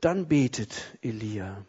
[0.00, 1.64] Dann betet Elia.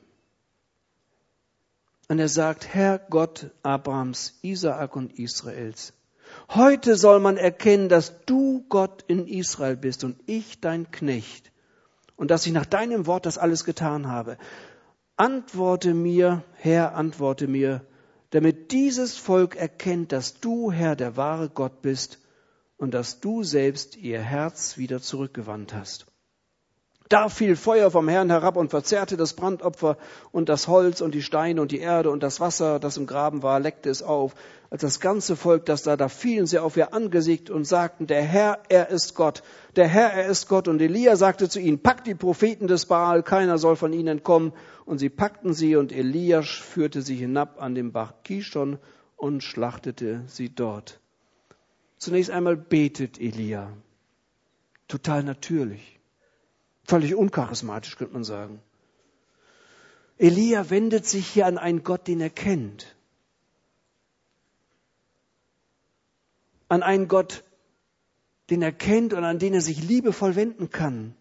[2.07, 5.93] Und er sagt, Herr Gott Abrahams, Isaak und Israels,
[6.55, 11.51] heute soll man erkennen, dass du Gott in Israel bist und ich dein Knecht
[12.15, 14.37] und dass ich nach deinem Wort das alles getan habe.
[15.15, 17.81] Antworte mir, Herr, antworte mir,
[18.31, 22.19] damit dieses Volk erkennt, dass du, Herr, der wahre Gott bist
[22.77, 26.07] und dass du selbst ihr Herz wieder zurückgewandt hast.
[27.09, 29.97] Da fiel Feuer vom Herrn herab und verzehrte das Brandopfer
[30.31, 33.43] und das Holz und die Steine und die Erde und das Wasser, das im Graben
[33.43, 34.35] war, leckte es auf.
[34.69, 38.23] Als das ganze Volk, das da, da fielen sie auf ihr Angesicht und sagten, der
[38.23, 39.43] Herr, er ist Gott.
[39.75, 40.67] Der Herr, er ist Gott.
[40.67, 44.53] Und Elia sagte zu ihnen, packt die Propheten des Baal, keiner soll von ihnen entkommen.
[44.85, 48.79] Und sie packten sie und Elia führte sie hinab an den Bach Kishon
[49.15, 50.99] und schlachtete sie dort.
[51.97, 53.71] Zunächst einmal betet Elia.
[54.87, 55.99] Total natürlich.
[56.85, 58.61] Völlig uncharismatisch, könnte man sagen.
[60.17, 62.95] Elia wendet sich hier an einen Gott, den er kennt.
[66.67, 67.43] An einen Gott,
[68.49, 71.15] den er kennt und an den er sich liebevoll wenden kann.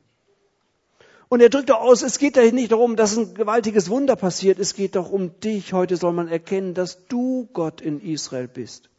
[1.28, 4.58] Und er drückt auch aus, es geht da nicht darum, dass ein gewaltiges Wunder passiert,
[4.58, 5.72] es geht doch um dich.
[5.72, 8.90] Heute soll man erkennen, dass du Gott in Israel bist.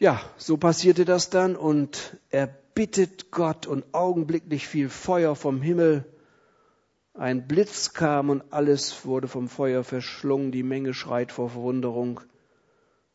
[0.00, 6.06] Ja, so passierte das dann und er bittet Gott und augenblicklich fiel Feuer vom Himmel.
[7.12, 10.50] Ein Blitz kam und alles wurde vom Feuer verschlungen.
[10.50, 12.22] Die Menge schreit vor Verwunderung.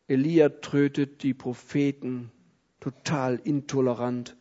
[0.06, 2.30] Elia trötet die Propheten
[2.78, 4.36] total intolerant,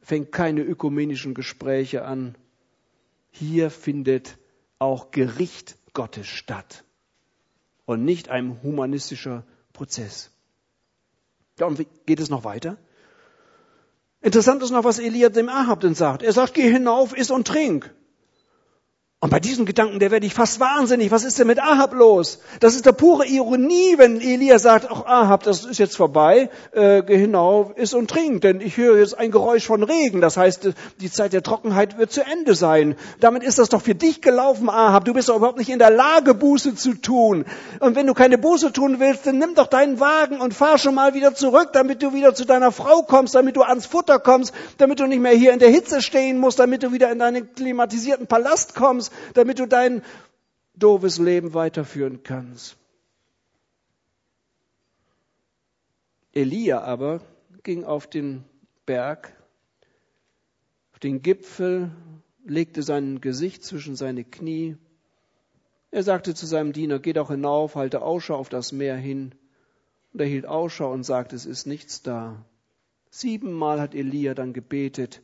[0.00, 2.34] fängt keine ökumenischen Gespräche an.
[3.30, 4.38] Hier findet
[4.80, 6.82] auch Gericht Gottes statt
[7.84, 10.32] und nicht ein humanistischer Prozess.
[11.60, 12.76] Und wie geht es noch weiter?
[14.24, 16.22] Interessant ist noch, was Elia dem Ahab denn sagt.
[16.22, 17.94] Er sagt, geh hinauf, iss und trink.
[19.24, 21.10] Und bei diesem Gedanken, der werde ich fast wahnsinnig.
[21.10, 22.40] Was ist denn mit Ahab los?
[22.60, 27.02] Das ist der pure Ironie, wenn Elia sagt, ach Ahab, das ist jetzt vorbei, äh,
[27.02, 30.20] geh hinauf, iss und trink, denn ich höre jetzt ein Geräusch von Regen.
[30.20, 30.68] Das heißt,
[31.00, 32.96] die Zeit der Trockenheit wird zu Ende sein.
[33.18, 35.06] Damit ist das doch für dich gelaufen, Ahab.
[35.06, 37.46] Du bist doch überhaupt nicht in der Lage, Buße zu tun.
[37.80, 40.96] Und wenn du keine Buße tun willst, dann nimm doch deinen Wagen und fahr schon
[40.96, 44.52] mal wieder zurück, damit du wieder zu deiner Frau kommst, damit du ans Futter kommst,
[44.76, 47.54] damit du nicht mehr hier in der Hitze stehen musst, damit du wieder in deinen
[47.54, 50.02] klimatisierten Palast kommst damit du dein
[50.74, 52.76] doofes Leben weiterführen kannst.
[56.32, 57.20] Elia aber
[57.62, 58.44] ging auf den
[58.86, 59.32] Berg,
[60.92, 61.92] auf den Gipfel,
[62.44, 64.76] legte sein Gesicht zwischen seine Knie.
[65.90, 69.34] Er sagte zu seinem Diener, geh doch hinauf, halte Ausschau auf das Meer hin.
[70.12, 72.44] Und er hielt Ausschau und sagte, es ist nichts da.
[73.10, 75.22] Siebenmal hat Elia dann gebetet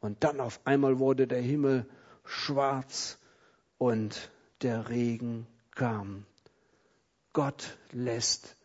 [0.00, 1.86] und dann auf einmal wurde der Himmel
[2.24, 3.18] schwarz
[3.84, 4.30] und
[4.62, 6.24] der Regen kam.
[7.34, 8.56] Gott lässt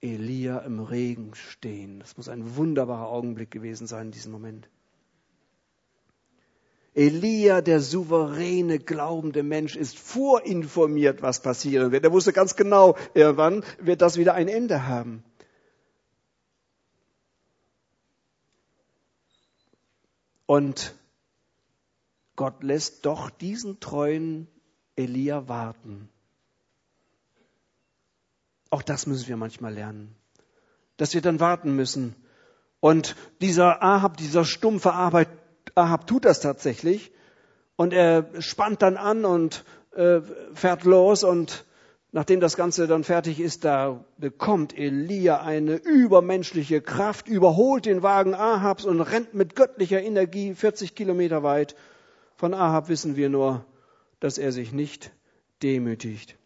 [0.00, 1.98] Elia im Regen stehen.
[1.98, 4.68] Das muss ein wunderbarer Augenblick gewesen sein in diesem Moment.
[6.94, 12.04] Elia, der souveräne, glaubende Mensch, ist vorinformiert, was passieren wird.
[12.04, 15.24] Er wusste ganz genau, irgendwann wird das wieder ein Ende haben.
[20.46, 20.94] Und
[22.36, 24.48] Gott lässt doch diesen treuen
[24.96, 26.08] Elia warten.
[28.70, 30.14] Auch das müssen wir manchmal lernen,
[30.96, 32.14] dass wir dann warten müssen.
[32.80, 35.28] Und dieser Ahab, dieser stumpfe Arbeit,
[35.74, 37.12] Ahab tut das tatsächlich.
[37.76, 39.64] Und er spannt dann an und
[39.94, 40.20] äh,
[40.54, 41.64] fährt los und
[42.12, 48.34] nachdem das Ganze dann fertig ist, da bekommt Elia eine übermenschliche Kraft, überholt den Wagen
[48.34, 51.74] Ahabs und rennt mit göttlicher Energie 40 Kilometer weit
[52.36, 53.64] von Ahab wissen wir nur,
[54.22, 55.10] dass er sich nicht
[55.62, 56.36] demütigt.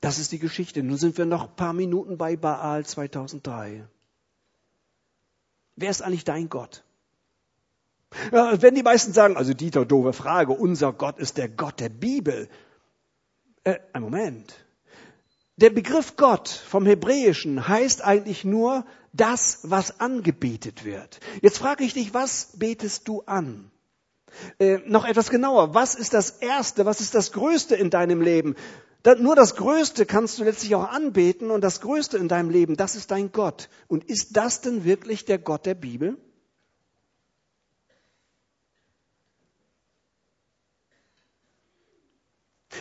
[0.00, 0.84] Das ist die Geschichte.
[0.84, 3.84] Nun sind wir noch ein paar Minuten bei Baal 2003.
[5.74, 6.84] Wer ist eigentlich dein Gott?
[8.30, 11.88] Ja, wenn die meisten sagen, also Dieter, doofe Frage, unser Gott ist der Gott der
[11.88, 12.48] Bibel.
[13.64, 14.54] Äh, ein Moment.
[15.56, 21.18] Der Begriff Gott vom Hebräischen heißt eigentlich nur das, was angebetet wird.
[21.42, 23.72] Jetzt frage ich dich, was betest du an?
[24.58, 28.54] Äh, noch etwas genauer, was ist das Erste, was ist das Größte in deinem Leben?
[29.18, 32.96] Nur das Größte kannst du letztlich auch anbeten und das Größte in deinem Leben, das
[32.96, 33.68] ist dein Gott.
[33.86, 36.16] Und ist das denn wirklich der Gott der Bibel?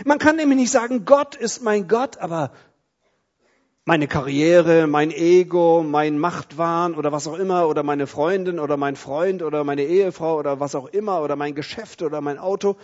[0.05, 2.51] Man kann nämlich nicht sagen, Gott ist mein Gott, aber
[3.85, 8.95] meine Karriere, mein Ego, mein Machtwahn oder was auch immer oder meine Freundin oder mein
[8.95, 12.77] Freund oder meine Ehefrau oder was auch immer oder mein Geschäft oder mein Auto.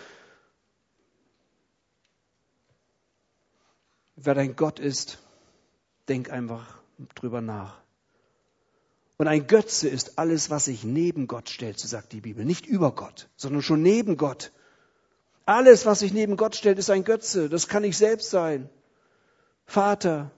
[4.16, 5.18] Wer dein Gott ist,
[6.08, 6.78] denk einfach
[7.14, 7.80] drüber nach.
[9.16, 12.44] Und ein Götze ist alles, was sich neben Gott stellt, so sagt die Bibel.
[12.44, 14.52] Nicht über Gott, sondern schon neben Gott.
[15.46, 17.48] Alles, was sich neben Gott stellt, ist ein Götze.
[17.48, 18.68] Das kann ich selbst sein.
[19.64, 20.30] Vater,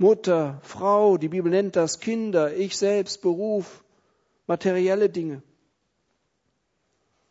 [0.00, 3.82] Mutter, Frau, die Bibel nennt das Kinder, ich selbst, Beruf,
[4.46, 5.42] materielle Dinge.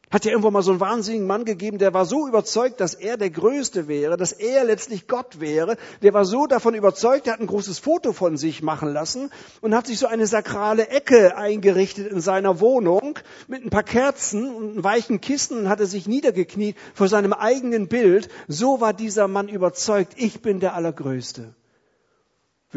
[0.09, 3.17] Hat ja irgendwo mal so einen wahnsinnigen Mann gegeben, der war so überzeugt, dass er
[3.17, 5.75] der Größte wäre, dass er letztlich Gott wäre.
[6.01, 9.75] Der war so davon überzeugt, der hat ein großes Foto von sich machen lassen und
[9.75, 14.81] hat sich so eine sakrale Ecke eingerichtet in seiner Wohnung mit ein paar Kerzen und
[14.81, 18.29] weichen Kissen und hatte sich niedergekniet vor seinem eigenen Bild.
[18.47, 21.53] So war dieser Mann überzeugt, ich bin der Allergrößte.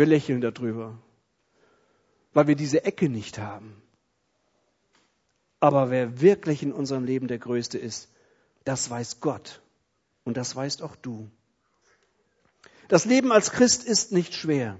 [0.01, 0.97] Wir lächeln darüber,
[2.33, 3.83] weil wir diese Ecke nicht haben.
[5.61, 8.09] Aber wer wirklich in unserem Leben der Größte ist,
[8.65, 9.61] das weiß Gott.
[10.25, 11.31] Und das weißt auch du.
[12.89, 14.79] Das Leben als Christ ist nicht schwer.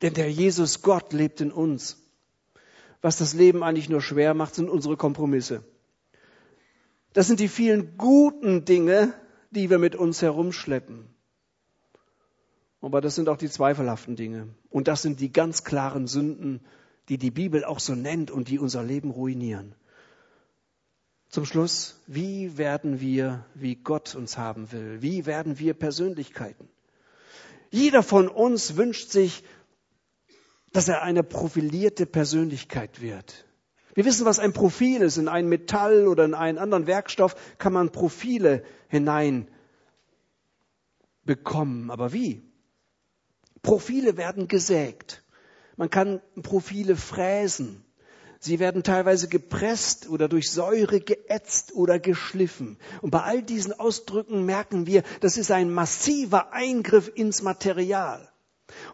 [0.00, 1.98] Denn der Jesus Gott lebt in uns.
[3.02, 5.62] Was das Leben eigentlich nur schwer macht, sind unsere Kompromisse.
[7.12, 9.12] Das sind die vielen guten Dinge,
[9.50, 11.19] die wir mit uns herumschleppen.
[12.80, 14.48] Aber das sind auch die zweifelhaften Dinge.
[14.70, 16.60] Und das sind die ganz klaren Sünden,
[17.08, 19.74] die die Bibel auch so nennt und die unser Leben ruinieren.
[21.28, 25.00] Zum Schluss, wie werden wir, wie Gott uns haben will?
[25.00, 26.68] Wie werden wir Persönlichkeiten?
[27.70, 29.44] Jeder von uns wünscht sich,
[30.72, 33.46] dass er eine profilierte Persönlichkeit wird.
[33.94, 35.18] Wir wissen, was ein Profil ist.
[35.18, 39.48] In ein Metall oder in einen anderen Werkstoff kann man Profile hinein
[41.24, 41.90] bekommen.
[41.90, 42.49] Aber wie?
[43.62, 45.22] Profile werden gesägt.
[45.76, 47.84] Man kann Profile fräsen.
[48.38, 52.78] Sie werden teilweise gepresst oder durch Säure geätzt oder geschliffen.
[53.02, 58.29] Und bei all diesen Ausdrücken merken wir, das ist ein massiver Eingriff ins Material.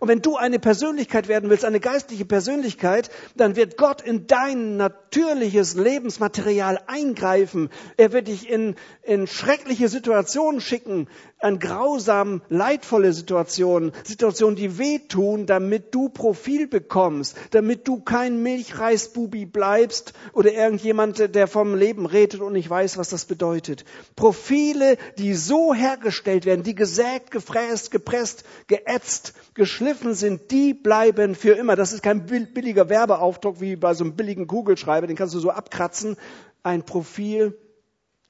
[0.01, 4.77] Und wenn du eine Persönlichkeit werden willst, eine geistliche Persönlichkeit, dann wird Gott in dein
[4.77, 7.71] natürliches Lebensmaterial eingreifen.
[7.97, 11.09] Er wird dich in, in schreckliche Situationen schicken,
[11.39, 19.45] an grausam leidvolle Situationen, Situationen, die wehtun, damit du Profil bekommst, damit du kein Milchreisbubi
[19.45, 23.85] bleibst oder irgendjemand, der vom Leben redet und nicht weiß, was das bedeutet.
[24.17, 29.35] Profile, die so hergestellt werden, die gesägt, gefräst, gepresst, geätzt,
[29.67, 31.75] geschliffen sind, die bleiben für immer.
[31.75, 35.51] Das ist kein billiger Werbeaufdruck wie bei so einem billigen Kugelschreiber, den kannst du so
[35.51, 36.17] abkratzen.
[36.63, 37.59] Ein Profil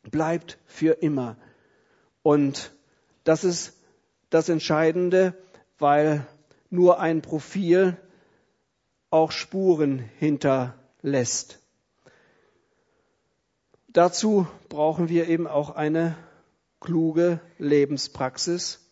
[0.03, 1.37] bleibt für immer.
[2.23, 2.73] Und
[3.25, 3.75] das ist
[4.31, 5.35] das Entscheidende,
[5.79, 6.27] weil
[6.71, 7.99] nur ein Profil
[9.11, 11.59] auch Spuren hinterlässt.
[13.89, 16.17] Dazu brauchen wir eben auch eine
[16.81, 18.86] kluge Lebenspraxis.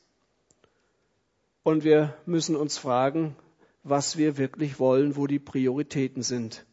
[1.64, 3.34] Und wir müssen uns fragen,
[3.82, 6.64] was wir wirklich wollen, wo die Prioritäten sind.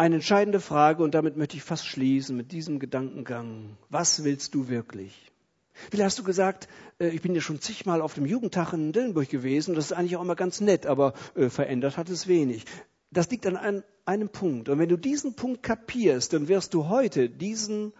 [0.00, 3.76] eine entscheidende Frage und damit möchte ich fast schließen mit diesem Gedankengang.
[3.90, 5.30] Was willst du wirklich?
[5.74, 9.28] Vielleicht hast du gesagt, äh, ich bin ja schon zigmal auf dem Jugendtag in Dillenburg
[9.28, 12.64] gewesen, das ist eigentlich auch immer ganz nett, aber äh, verändert hat es wenig.
[13.10, 14.70] Das liegt an einem Punkt.
[14.70, 17.92] Und wenn du diesen Punkt kapierst, dann wirst du heute diesen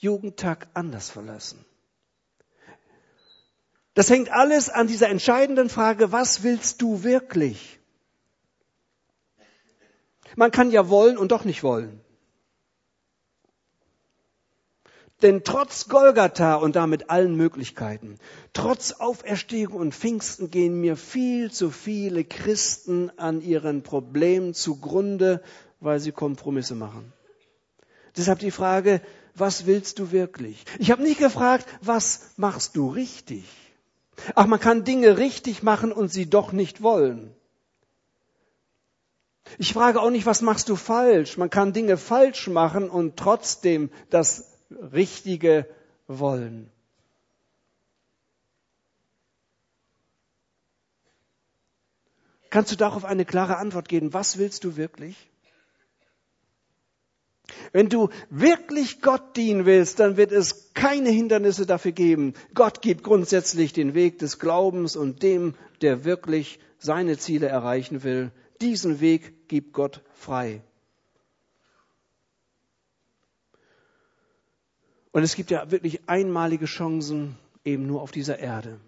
[0.00, 1.64] Jugendtag anders verlassen.
[3.94, 7.78] Das hängt alles an dieser entscheidenden Frage, was willst du wirklich?
[10.36, 12.00] Man kann ja wollen und doch nicht wollen.
[15.20, 18.18] Denn trotz Golgatha und damit allen Möglichkeiten,
[18.54, 25.42] trotz Auferstehung und Pfingsten gehen mir viel zu viele Christen an ihren Problemen zugrunde,
[25.78, 27.12] weil sie Kompromisse machen.
[28.16, 29.02] Deshalb die Frage,
[29.40, 30.64] was willst du wirklich?
[30.78, 33.44] Ich habe nicht gefragt, was machst du richtig?
[34.34, 37.34] Ach, man kann Dinge richtig machen und sie doch nicht wollen.
[39.58, 41.36] Ich frage auch nicht, was machst du falsch?
[41.36, 45.66] Man kann Dinge falsch machen und trotzdem das richtige
[46.06, 46.70] wollen.
[52.50, 54.12] Kannst du darauf eine klare Antwort geben?
[54.12, 55.29] Was willst du wirklich?
[57.72, 62.34] Wenn du wirklich Gott dienen willst, dann wird es keine Hindernisse dafür geben.
[62.54, 68.32] Gott gibt grundsätzlich den Weg des Glaubens und dem, der wirklich seine Ziele erreichen will,
[68.60, 70.62] diesen Weg gibt Gott frei.
[75.12, 78.80] Und es gibt ja wirklich einmalige Chancen eben nur auf dieser Erde.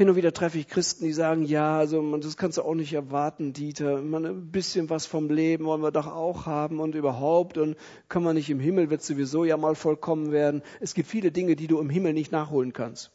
[0.00, 2.94] Hin und wieder treffe ich Christen, die sagen, ja, also das kannst du auch nicht
[2.94, 4.00] erwarten, Dieter.
[4.00, 7.76] Man, ein bisschen was vom Leben wollen wir doch auch haben und überhaupt und
[8.08, 10.62] kann man nicht im Himmel, wird sowieso ja mal vollkommen werden.
[10.80, 13.10] Es gibt viele Dinge, die du im Himmel nicht nachholen kannst.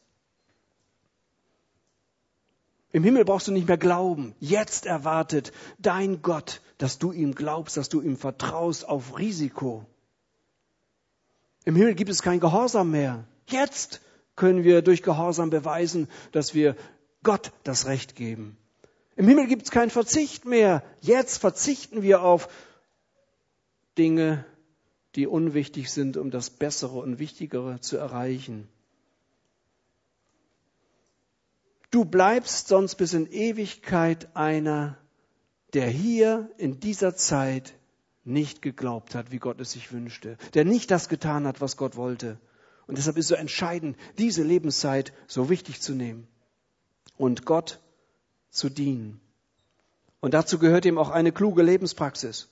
[2.92, 4.36] Im Himmel brauchst du nicht mehr glauben.
[4.40, 9.88] Jetzt erwartet dein Gott, dass du ihm glaubst, dass du ihm vertraust auf Risiko.
[11.64, 13.24] Im Himmel gibt es kein Gehorsam mehr.
[13.48, 14.02] Jetzt
[14.36, 16.76] können wir durch Gehorsam beweisen, dass wir
[17.24, 18.58] Gott das Recht geben.
[19.16, 20.84] Im Himmel gibt es keinen Verzicht mehr.
[21.02, 22.50] Jetzt verzichten wir auf
[23.98, 24.46] Dinge,
[25.16, 28.68] die unwichtig sind, um das Bessere und Wichtigere zu erreichen.
[31.92, 34.98] Du bleibst sonst bis in Ewigkeit einer,
[35.74, 37.74] der hier in dieser Zeit
[38.26, 41.96] nicht geglaubt hat, wie Gott es sich wünschte, der nicht das getan hat, was Gott
[41.96, 42.38] wollte.
[42.88, 46.28] Und deshalb ist so entscheidend, diese Lebenszeit so wichtig zu nehmen
[47.18, 47.80] und Gott
[48.50, 49.20] zu dienen.
[50.20, 52.48] Und dazu gehört eben auch eine kluge Lebenspraxis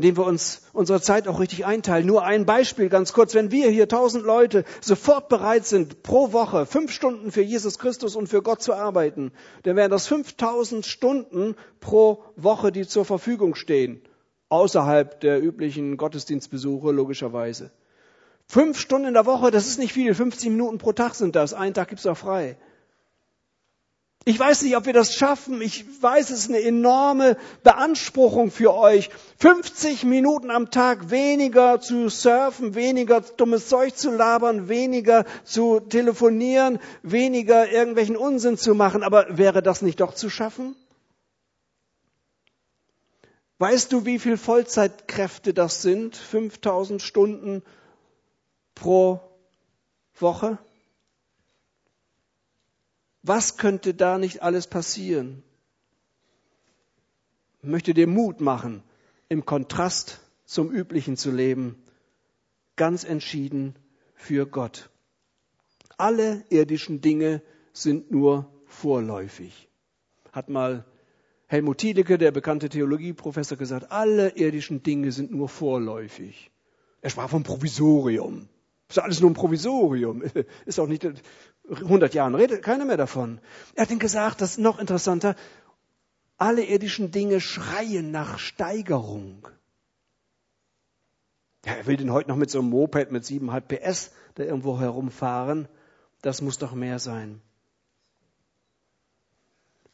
[0.00, 2.06] indem wir uns unsere Zeit auch richtig einteilen.
[2.06, 3.34] Nur ein Beispiel ganz kurz.
[3.34, 8.16] Wenn wir hier tausend Leute sofort bereit sind, pro Woche fünf Stunden für Jesus Christus
[8.16, 9.30] und für Gott zu arbeiten,
[9.64, 14.00] dann wären das 5000 Stunden pro Woche, die zur Verfügung stehen.
[14.48, 17.70] Außerhalb der üblichen Gottesdienstbesuche, logischerweise.
[18.50, 20.12] Fünf Stunden in der Woche, das ist nicht viel.
[20.12, 21.54] 50 Minuten pro Tag sind das.
[21.54, 22.56] Einen Tag gibt's auch frei.
[24.24, 25.62] Ich weiß nicht, ob wir das schaffen.
[25.62, 29.10] Ich weiß, es ist eine enorme Beanspruchung für euch.
[29.38, 36.80] 50 Minuten am Tag weniger zu surfen, weniger dummes Zeug zu labern, weniger zu telefonieren,
[37.04, 39.04] weniger irgendwelchen Unsinn zu machen.
[39.04, 40.74] Aber wäre das nicht doch zu schaffen?
[43.58, 46.16] Weißt du, wie viel Vollzeitkräfte das sind?
[46.16, 47.62] 5000 Stunden
[48.74, 49.20] pro
[50.14, 50.58] Woche?
[53.22, 55.42] Was könnte da nicht alles passieren?
[57.62, 58.82] Ich möchte dir Mut machen,
[59.28, 61.82] im Kontrast zum Üblichen zu leben,
[62.76, 63.74] ganz entschieden
[64.14, 64.88] für Gott.
[65.98, 67.42] Alle irdischen Dinge
[67.72, 69.68] sind nur vorläufig.
[70.32, 70.86] Hat mal
[71.46, 76.50] Helmut Thielicke, der bekannte Theologieprofessor, gesagt, alle irdischen Dinge sind nur vorläufig.
[77.02, 78.48] Er sprach vom Provisorium.
[78.90, 80.22] Ist alles nur ein Provisorium.
[80.66, 81.06] Ist auch nicht
[81.70, 83.40] 100 Jahren redet keiner mehr davon.
[83.76, 85.36] Er hat ihnen gesagt, das ist noch interessanter,
[86.36, 89.46] alle irdischen Dinge schreien nach Steigerung.
[91.64, 94.80] Ja, er will den heute noch mit so einem Moped mit 7,5 PS da irgendwo
[94.80, 95.68] herumfahren.
[96.22, 97.40] Das muss doch mehr sein.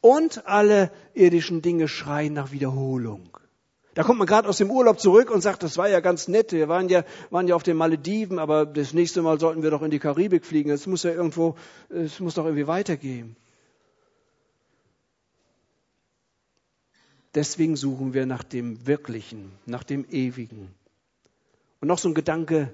[0.01, 3.37] Und alle irdischen Dinge schreien nach Wiederholung.
[3.97, 6.51] Da kommt man gerade aus dem Urlaub zurück und sagt, das war ja ganz nett.
[6.51, 9.81] Wir waren ja, waren ja auf den Malediven, aber das nächste Mal sollten wir doch
[9.81, 10.69] in die Karibik fliegen.
[10.69, 11.55] Es muss ja irgendwo,
[11.89, 13.35] es muss doch irgendwie weitergehen.
[17.33, 20.69] Deswegen suchen wir nach dem Wirklichen, nach dem Ewigen.
[21.81, 22.71] Und noch so ein Gedanke,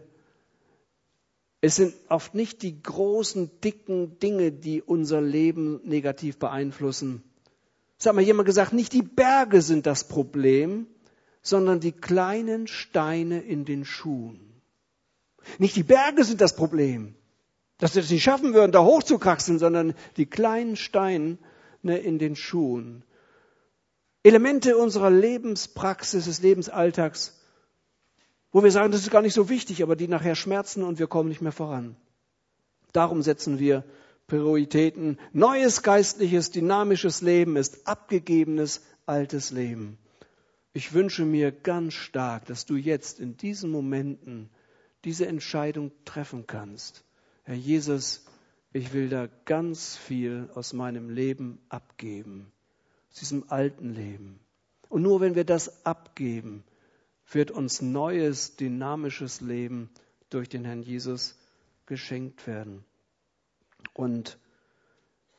[1.61, 7.23] es sind oft nicht die großen, dicken Dinge, die unser Leben negativ beeinflussen.
[7.97, 10.87] Es hat mal jemand gesagt, nicht die Berge sind das Problem,
[11.43, 14.61] sondern die kleinen Steine in den Schuhen.
[15.59, 17.15] Nicht die Berge sind das Problem,
[17.77, 21.37] dass wir es nicht schaffen würden, da hochzukraxeln, sondern die kleinen Steine
[21.83, 23.03] in den Schuhen.
[24.23, 27.37] Elemente unserer Lebenspraxis, des Lebensalltags,
[28.53, 31.07] wo wir sagen, das ist gar nicht so wichtig, aber die nachher schmerzen und wir
[31.07, 31.97] kommen nicht mehr voran.
[32.93, 33.83] Darum setzen wir
[34.27, 35.19] Prioritäten.
[35.33, 39.97] Neues geistliches, dynamisches Leben ist abgegebenes altes Leben.
[40.73, 44.49] Ich wünsche mir ganz stark, dass du jetzt in diesen Momenten
[45.03, 47.03] diese Entscheidung treffen kannst.
[47.43, 48.25] Herr Jesus,
[48.71, 52.51] ich will da ganz viel aus meinem Leben abgeben,
[53.11, 54.39] aus diesem alten Leben.
[54.89, 56.63] Und nur wenn wir das abgeben,
[57.31, 59.91] wird uns neues, dynamisches Leben
[60.31, 61.37] durch den Herrn Jesus
[61.85, 62.83] geschenkt werden.
[63.93, 64.39] Und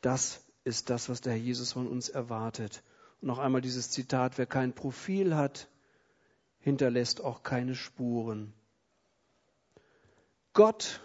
[0.01, 2.85] das ist das, was der Herr Jesus von uns erwartet
[3.25, 5.69] noch einmal dieses Zitat, wer kein Profil hat,
[6.59, 8.53] hinterlässt auch keine Spuren.
[10.53, 11.01] Gott,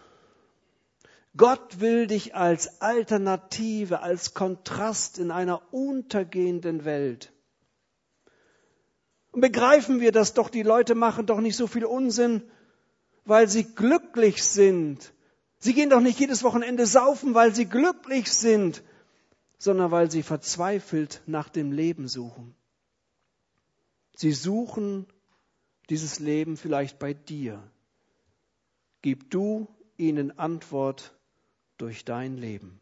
[1.35, 7.31] Gott will dich als Alternative, als Kontrast in einer untergehenden Welt.
[9.31, 12.43] Und begreifen wir das doch, die Leute machen doch nicht so viel Unsinn,
[13.25, 15.13] weil sie glücklich sind.
[15.59, 18.81] Sie gehen doch nicht jedes Wochenende saufen, weil sie glücklich sind,
[19.59, 22.55] sondern weil sie verzweifelt nach dem Leben suchen.
[24.15, 25.05] Sie suchen
[25.89, 27.61] dieses Leben vielleicht bei dir.
[29.01, 31.13] Gib du ihnen Antwort
[31.77, 32.78] durch dein Leben.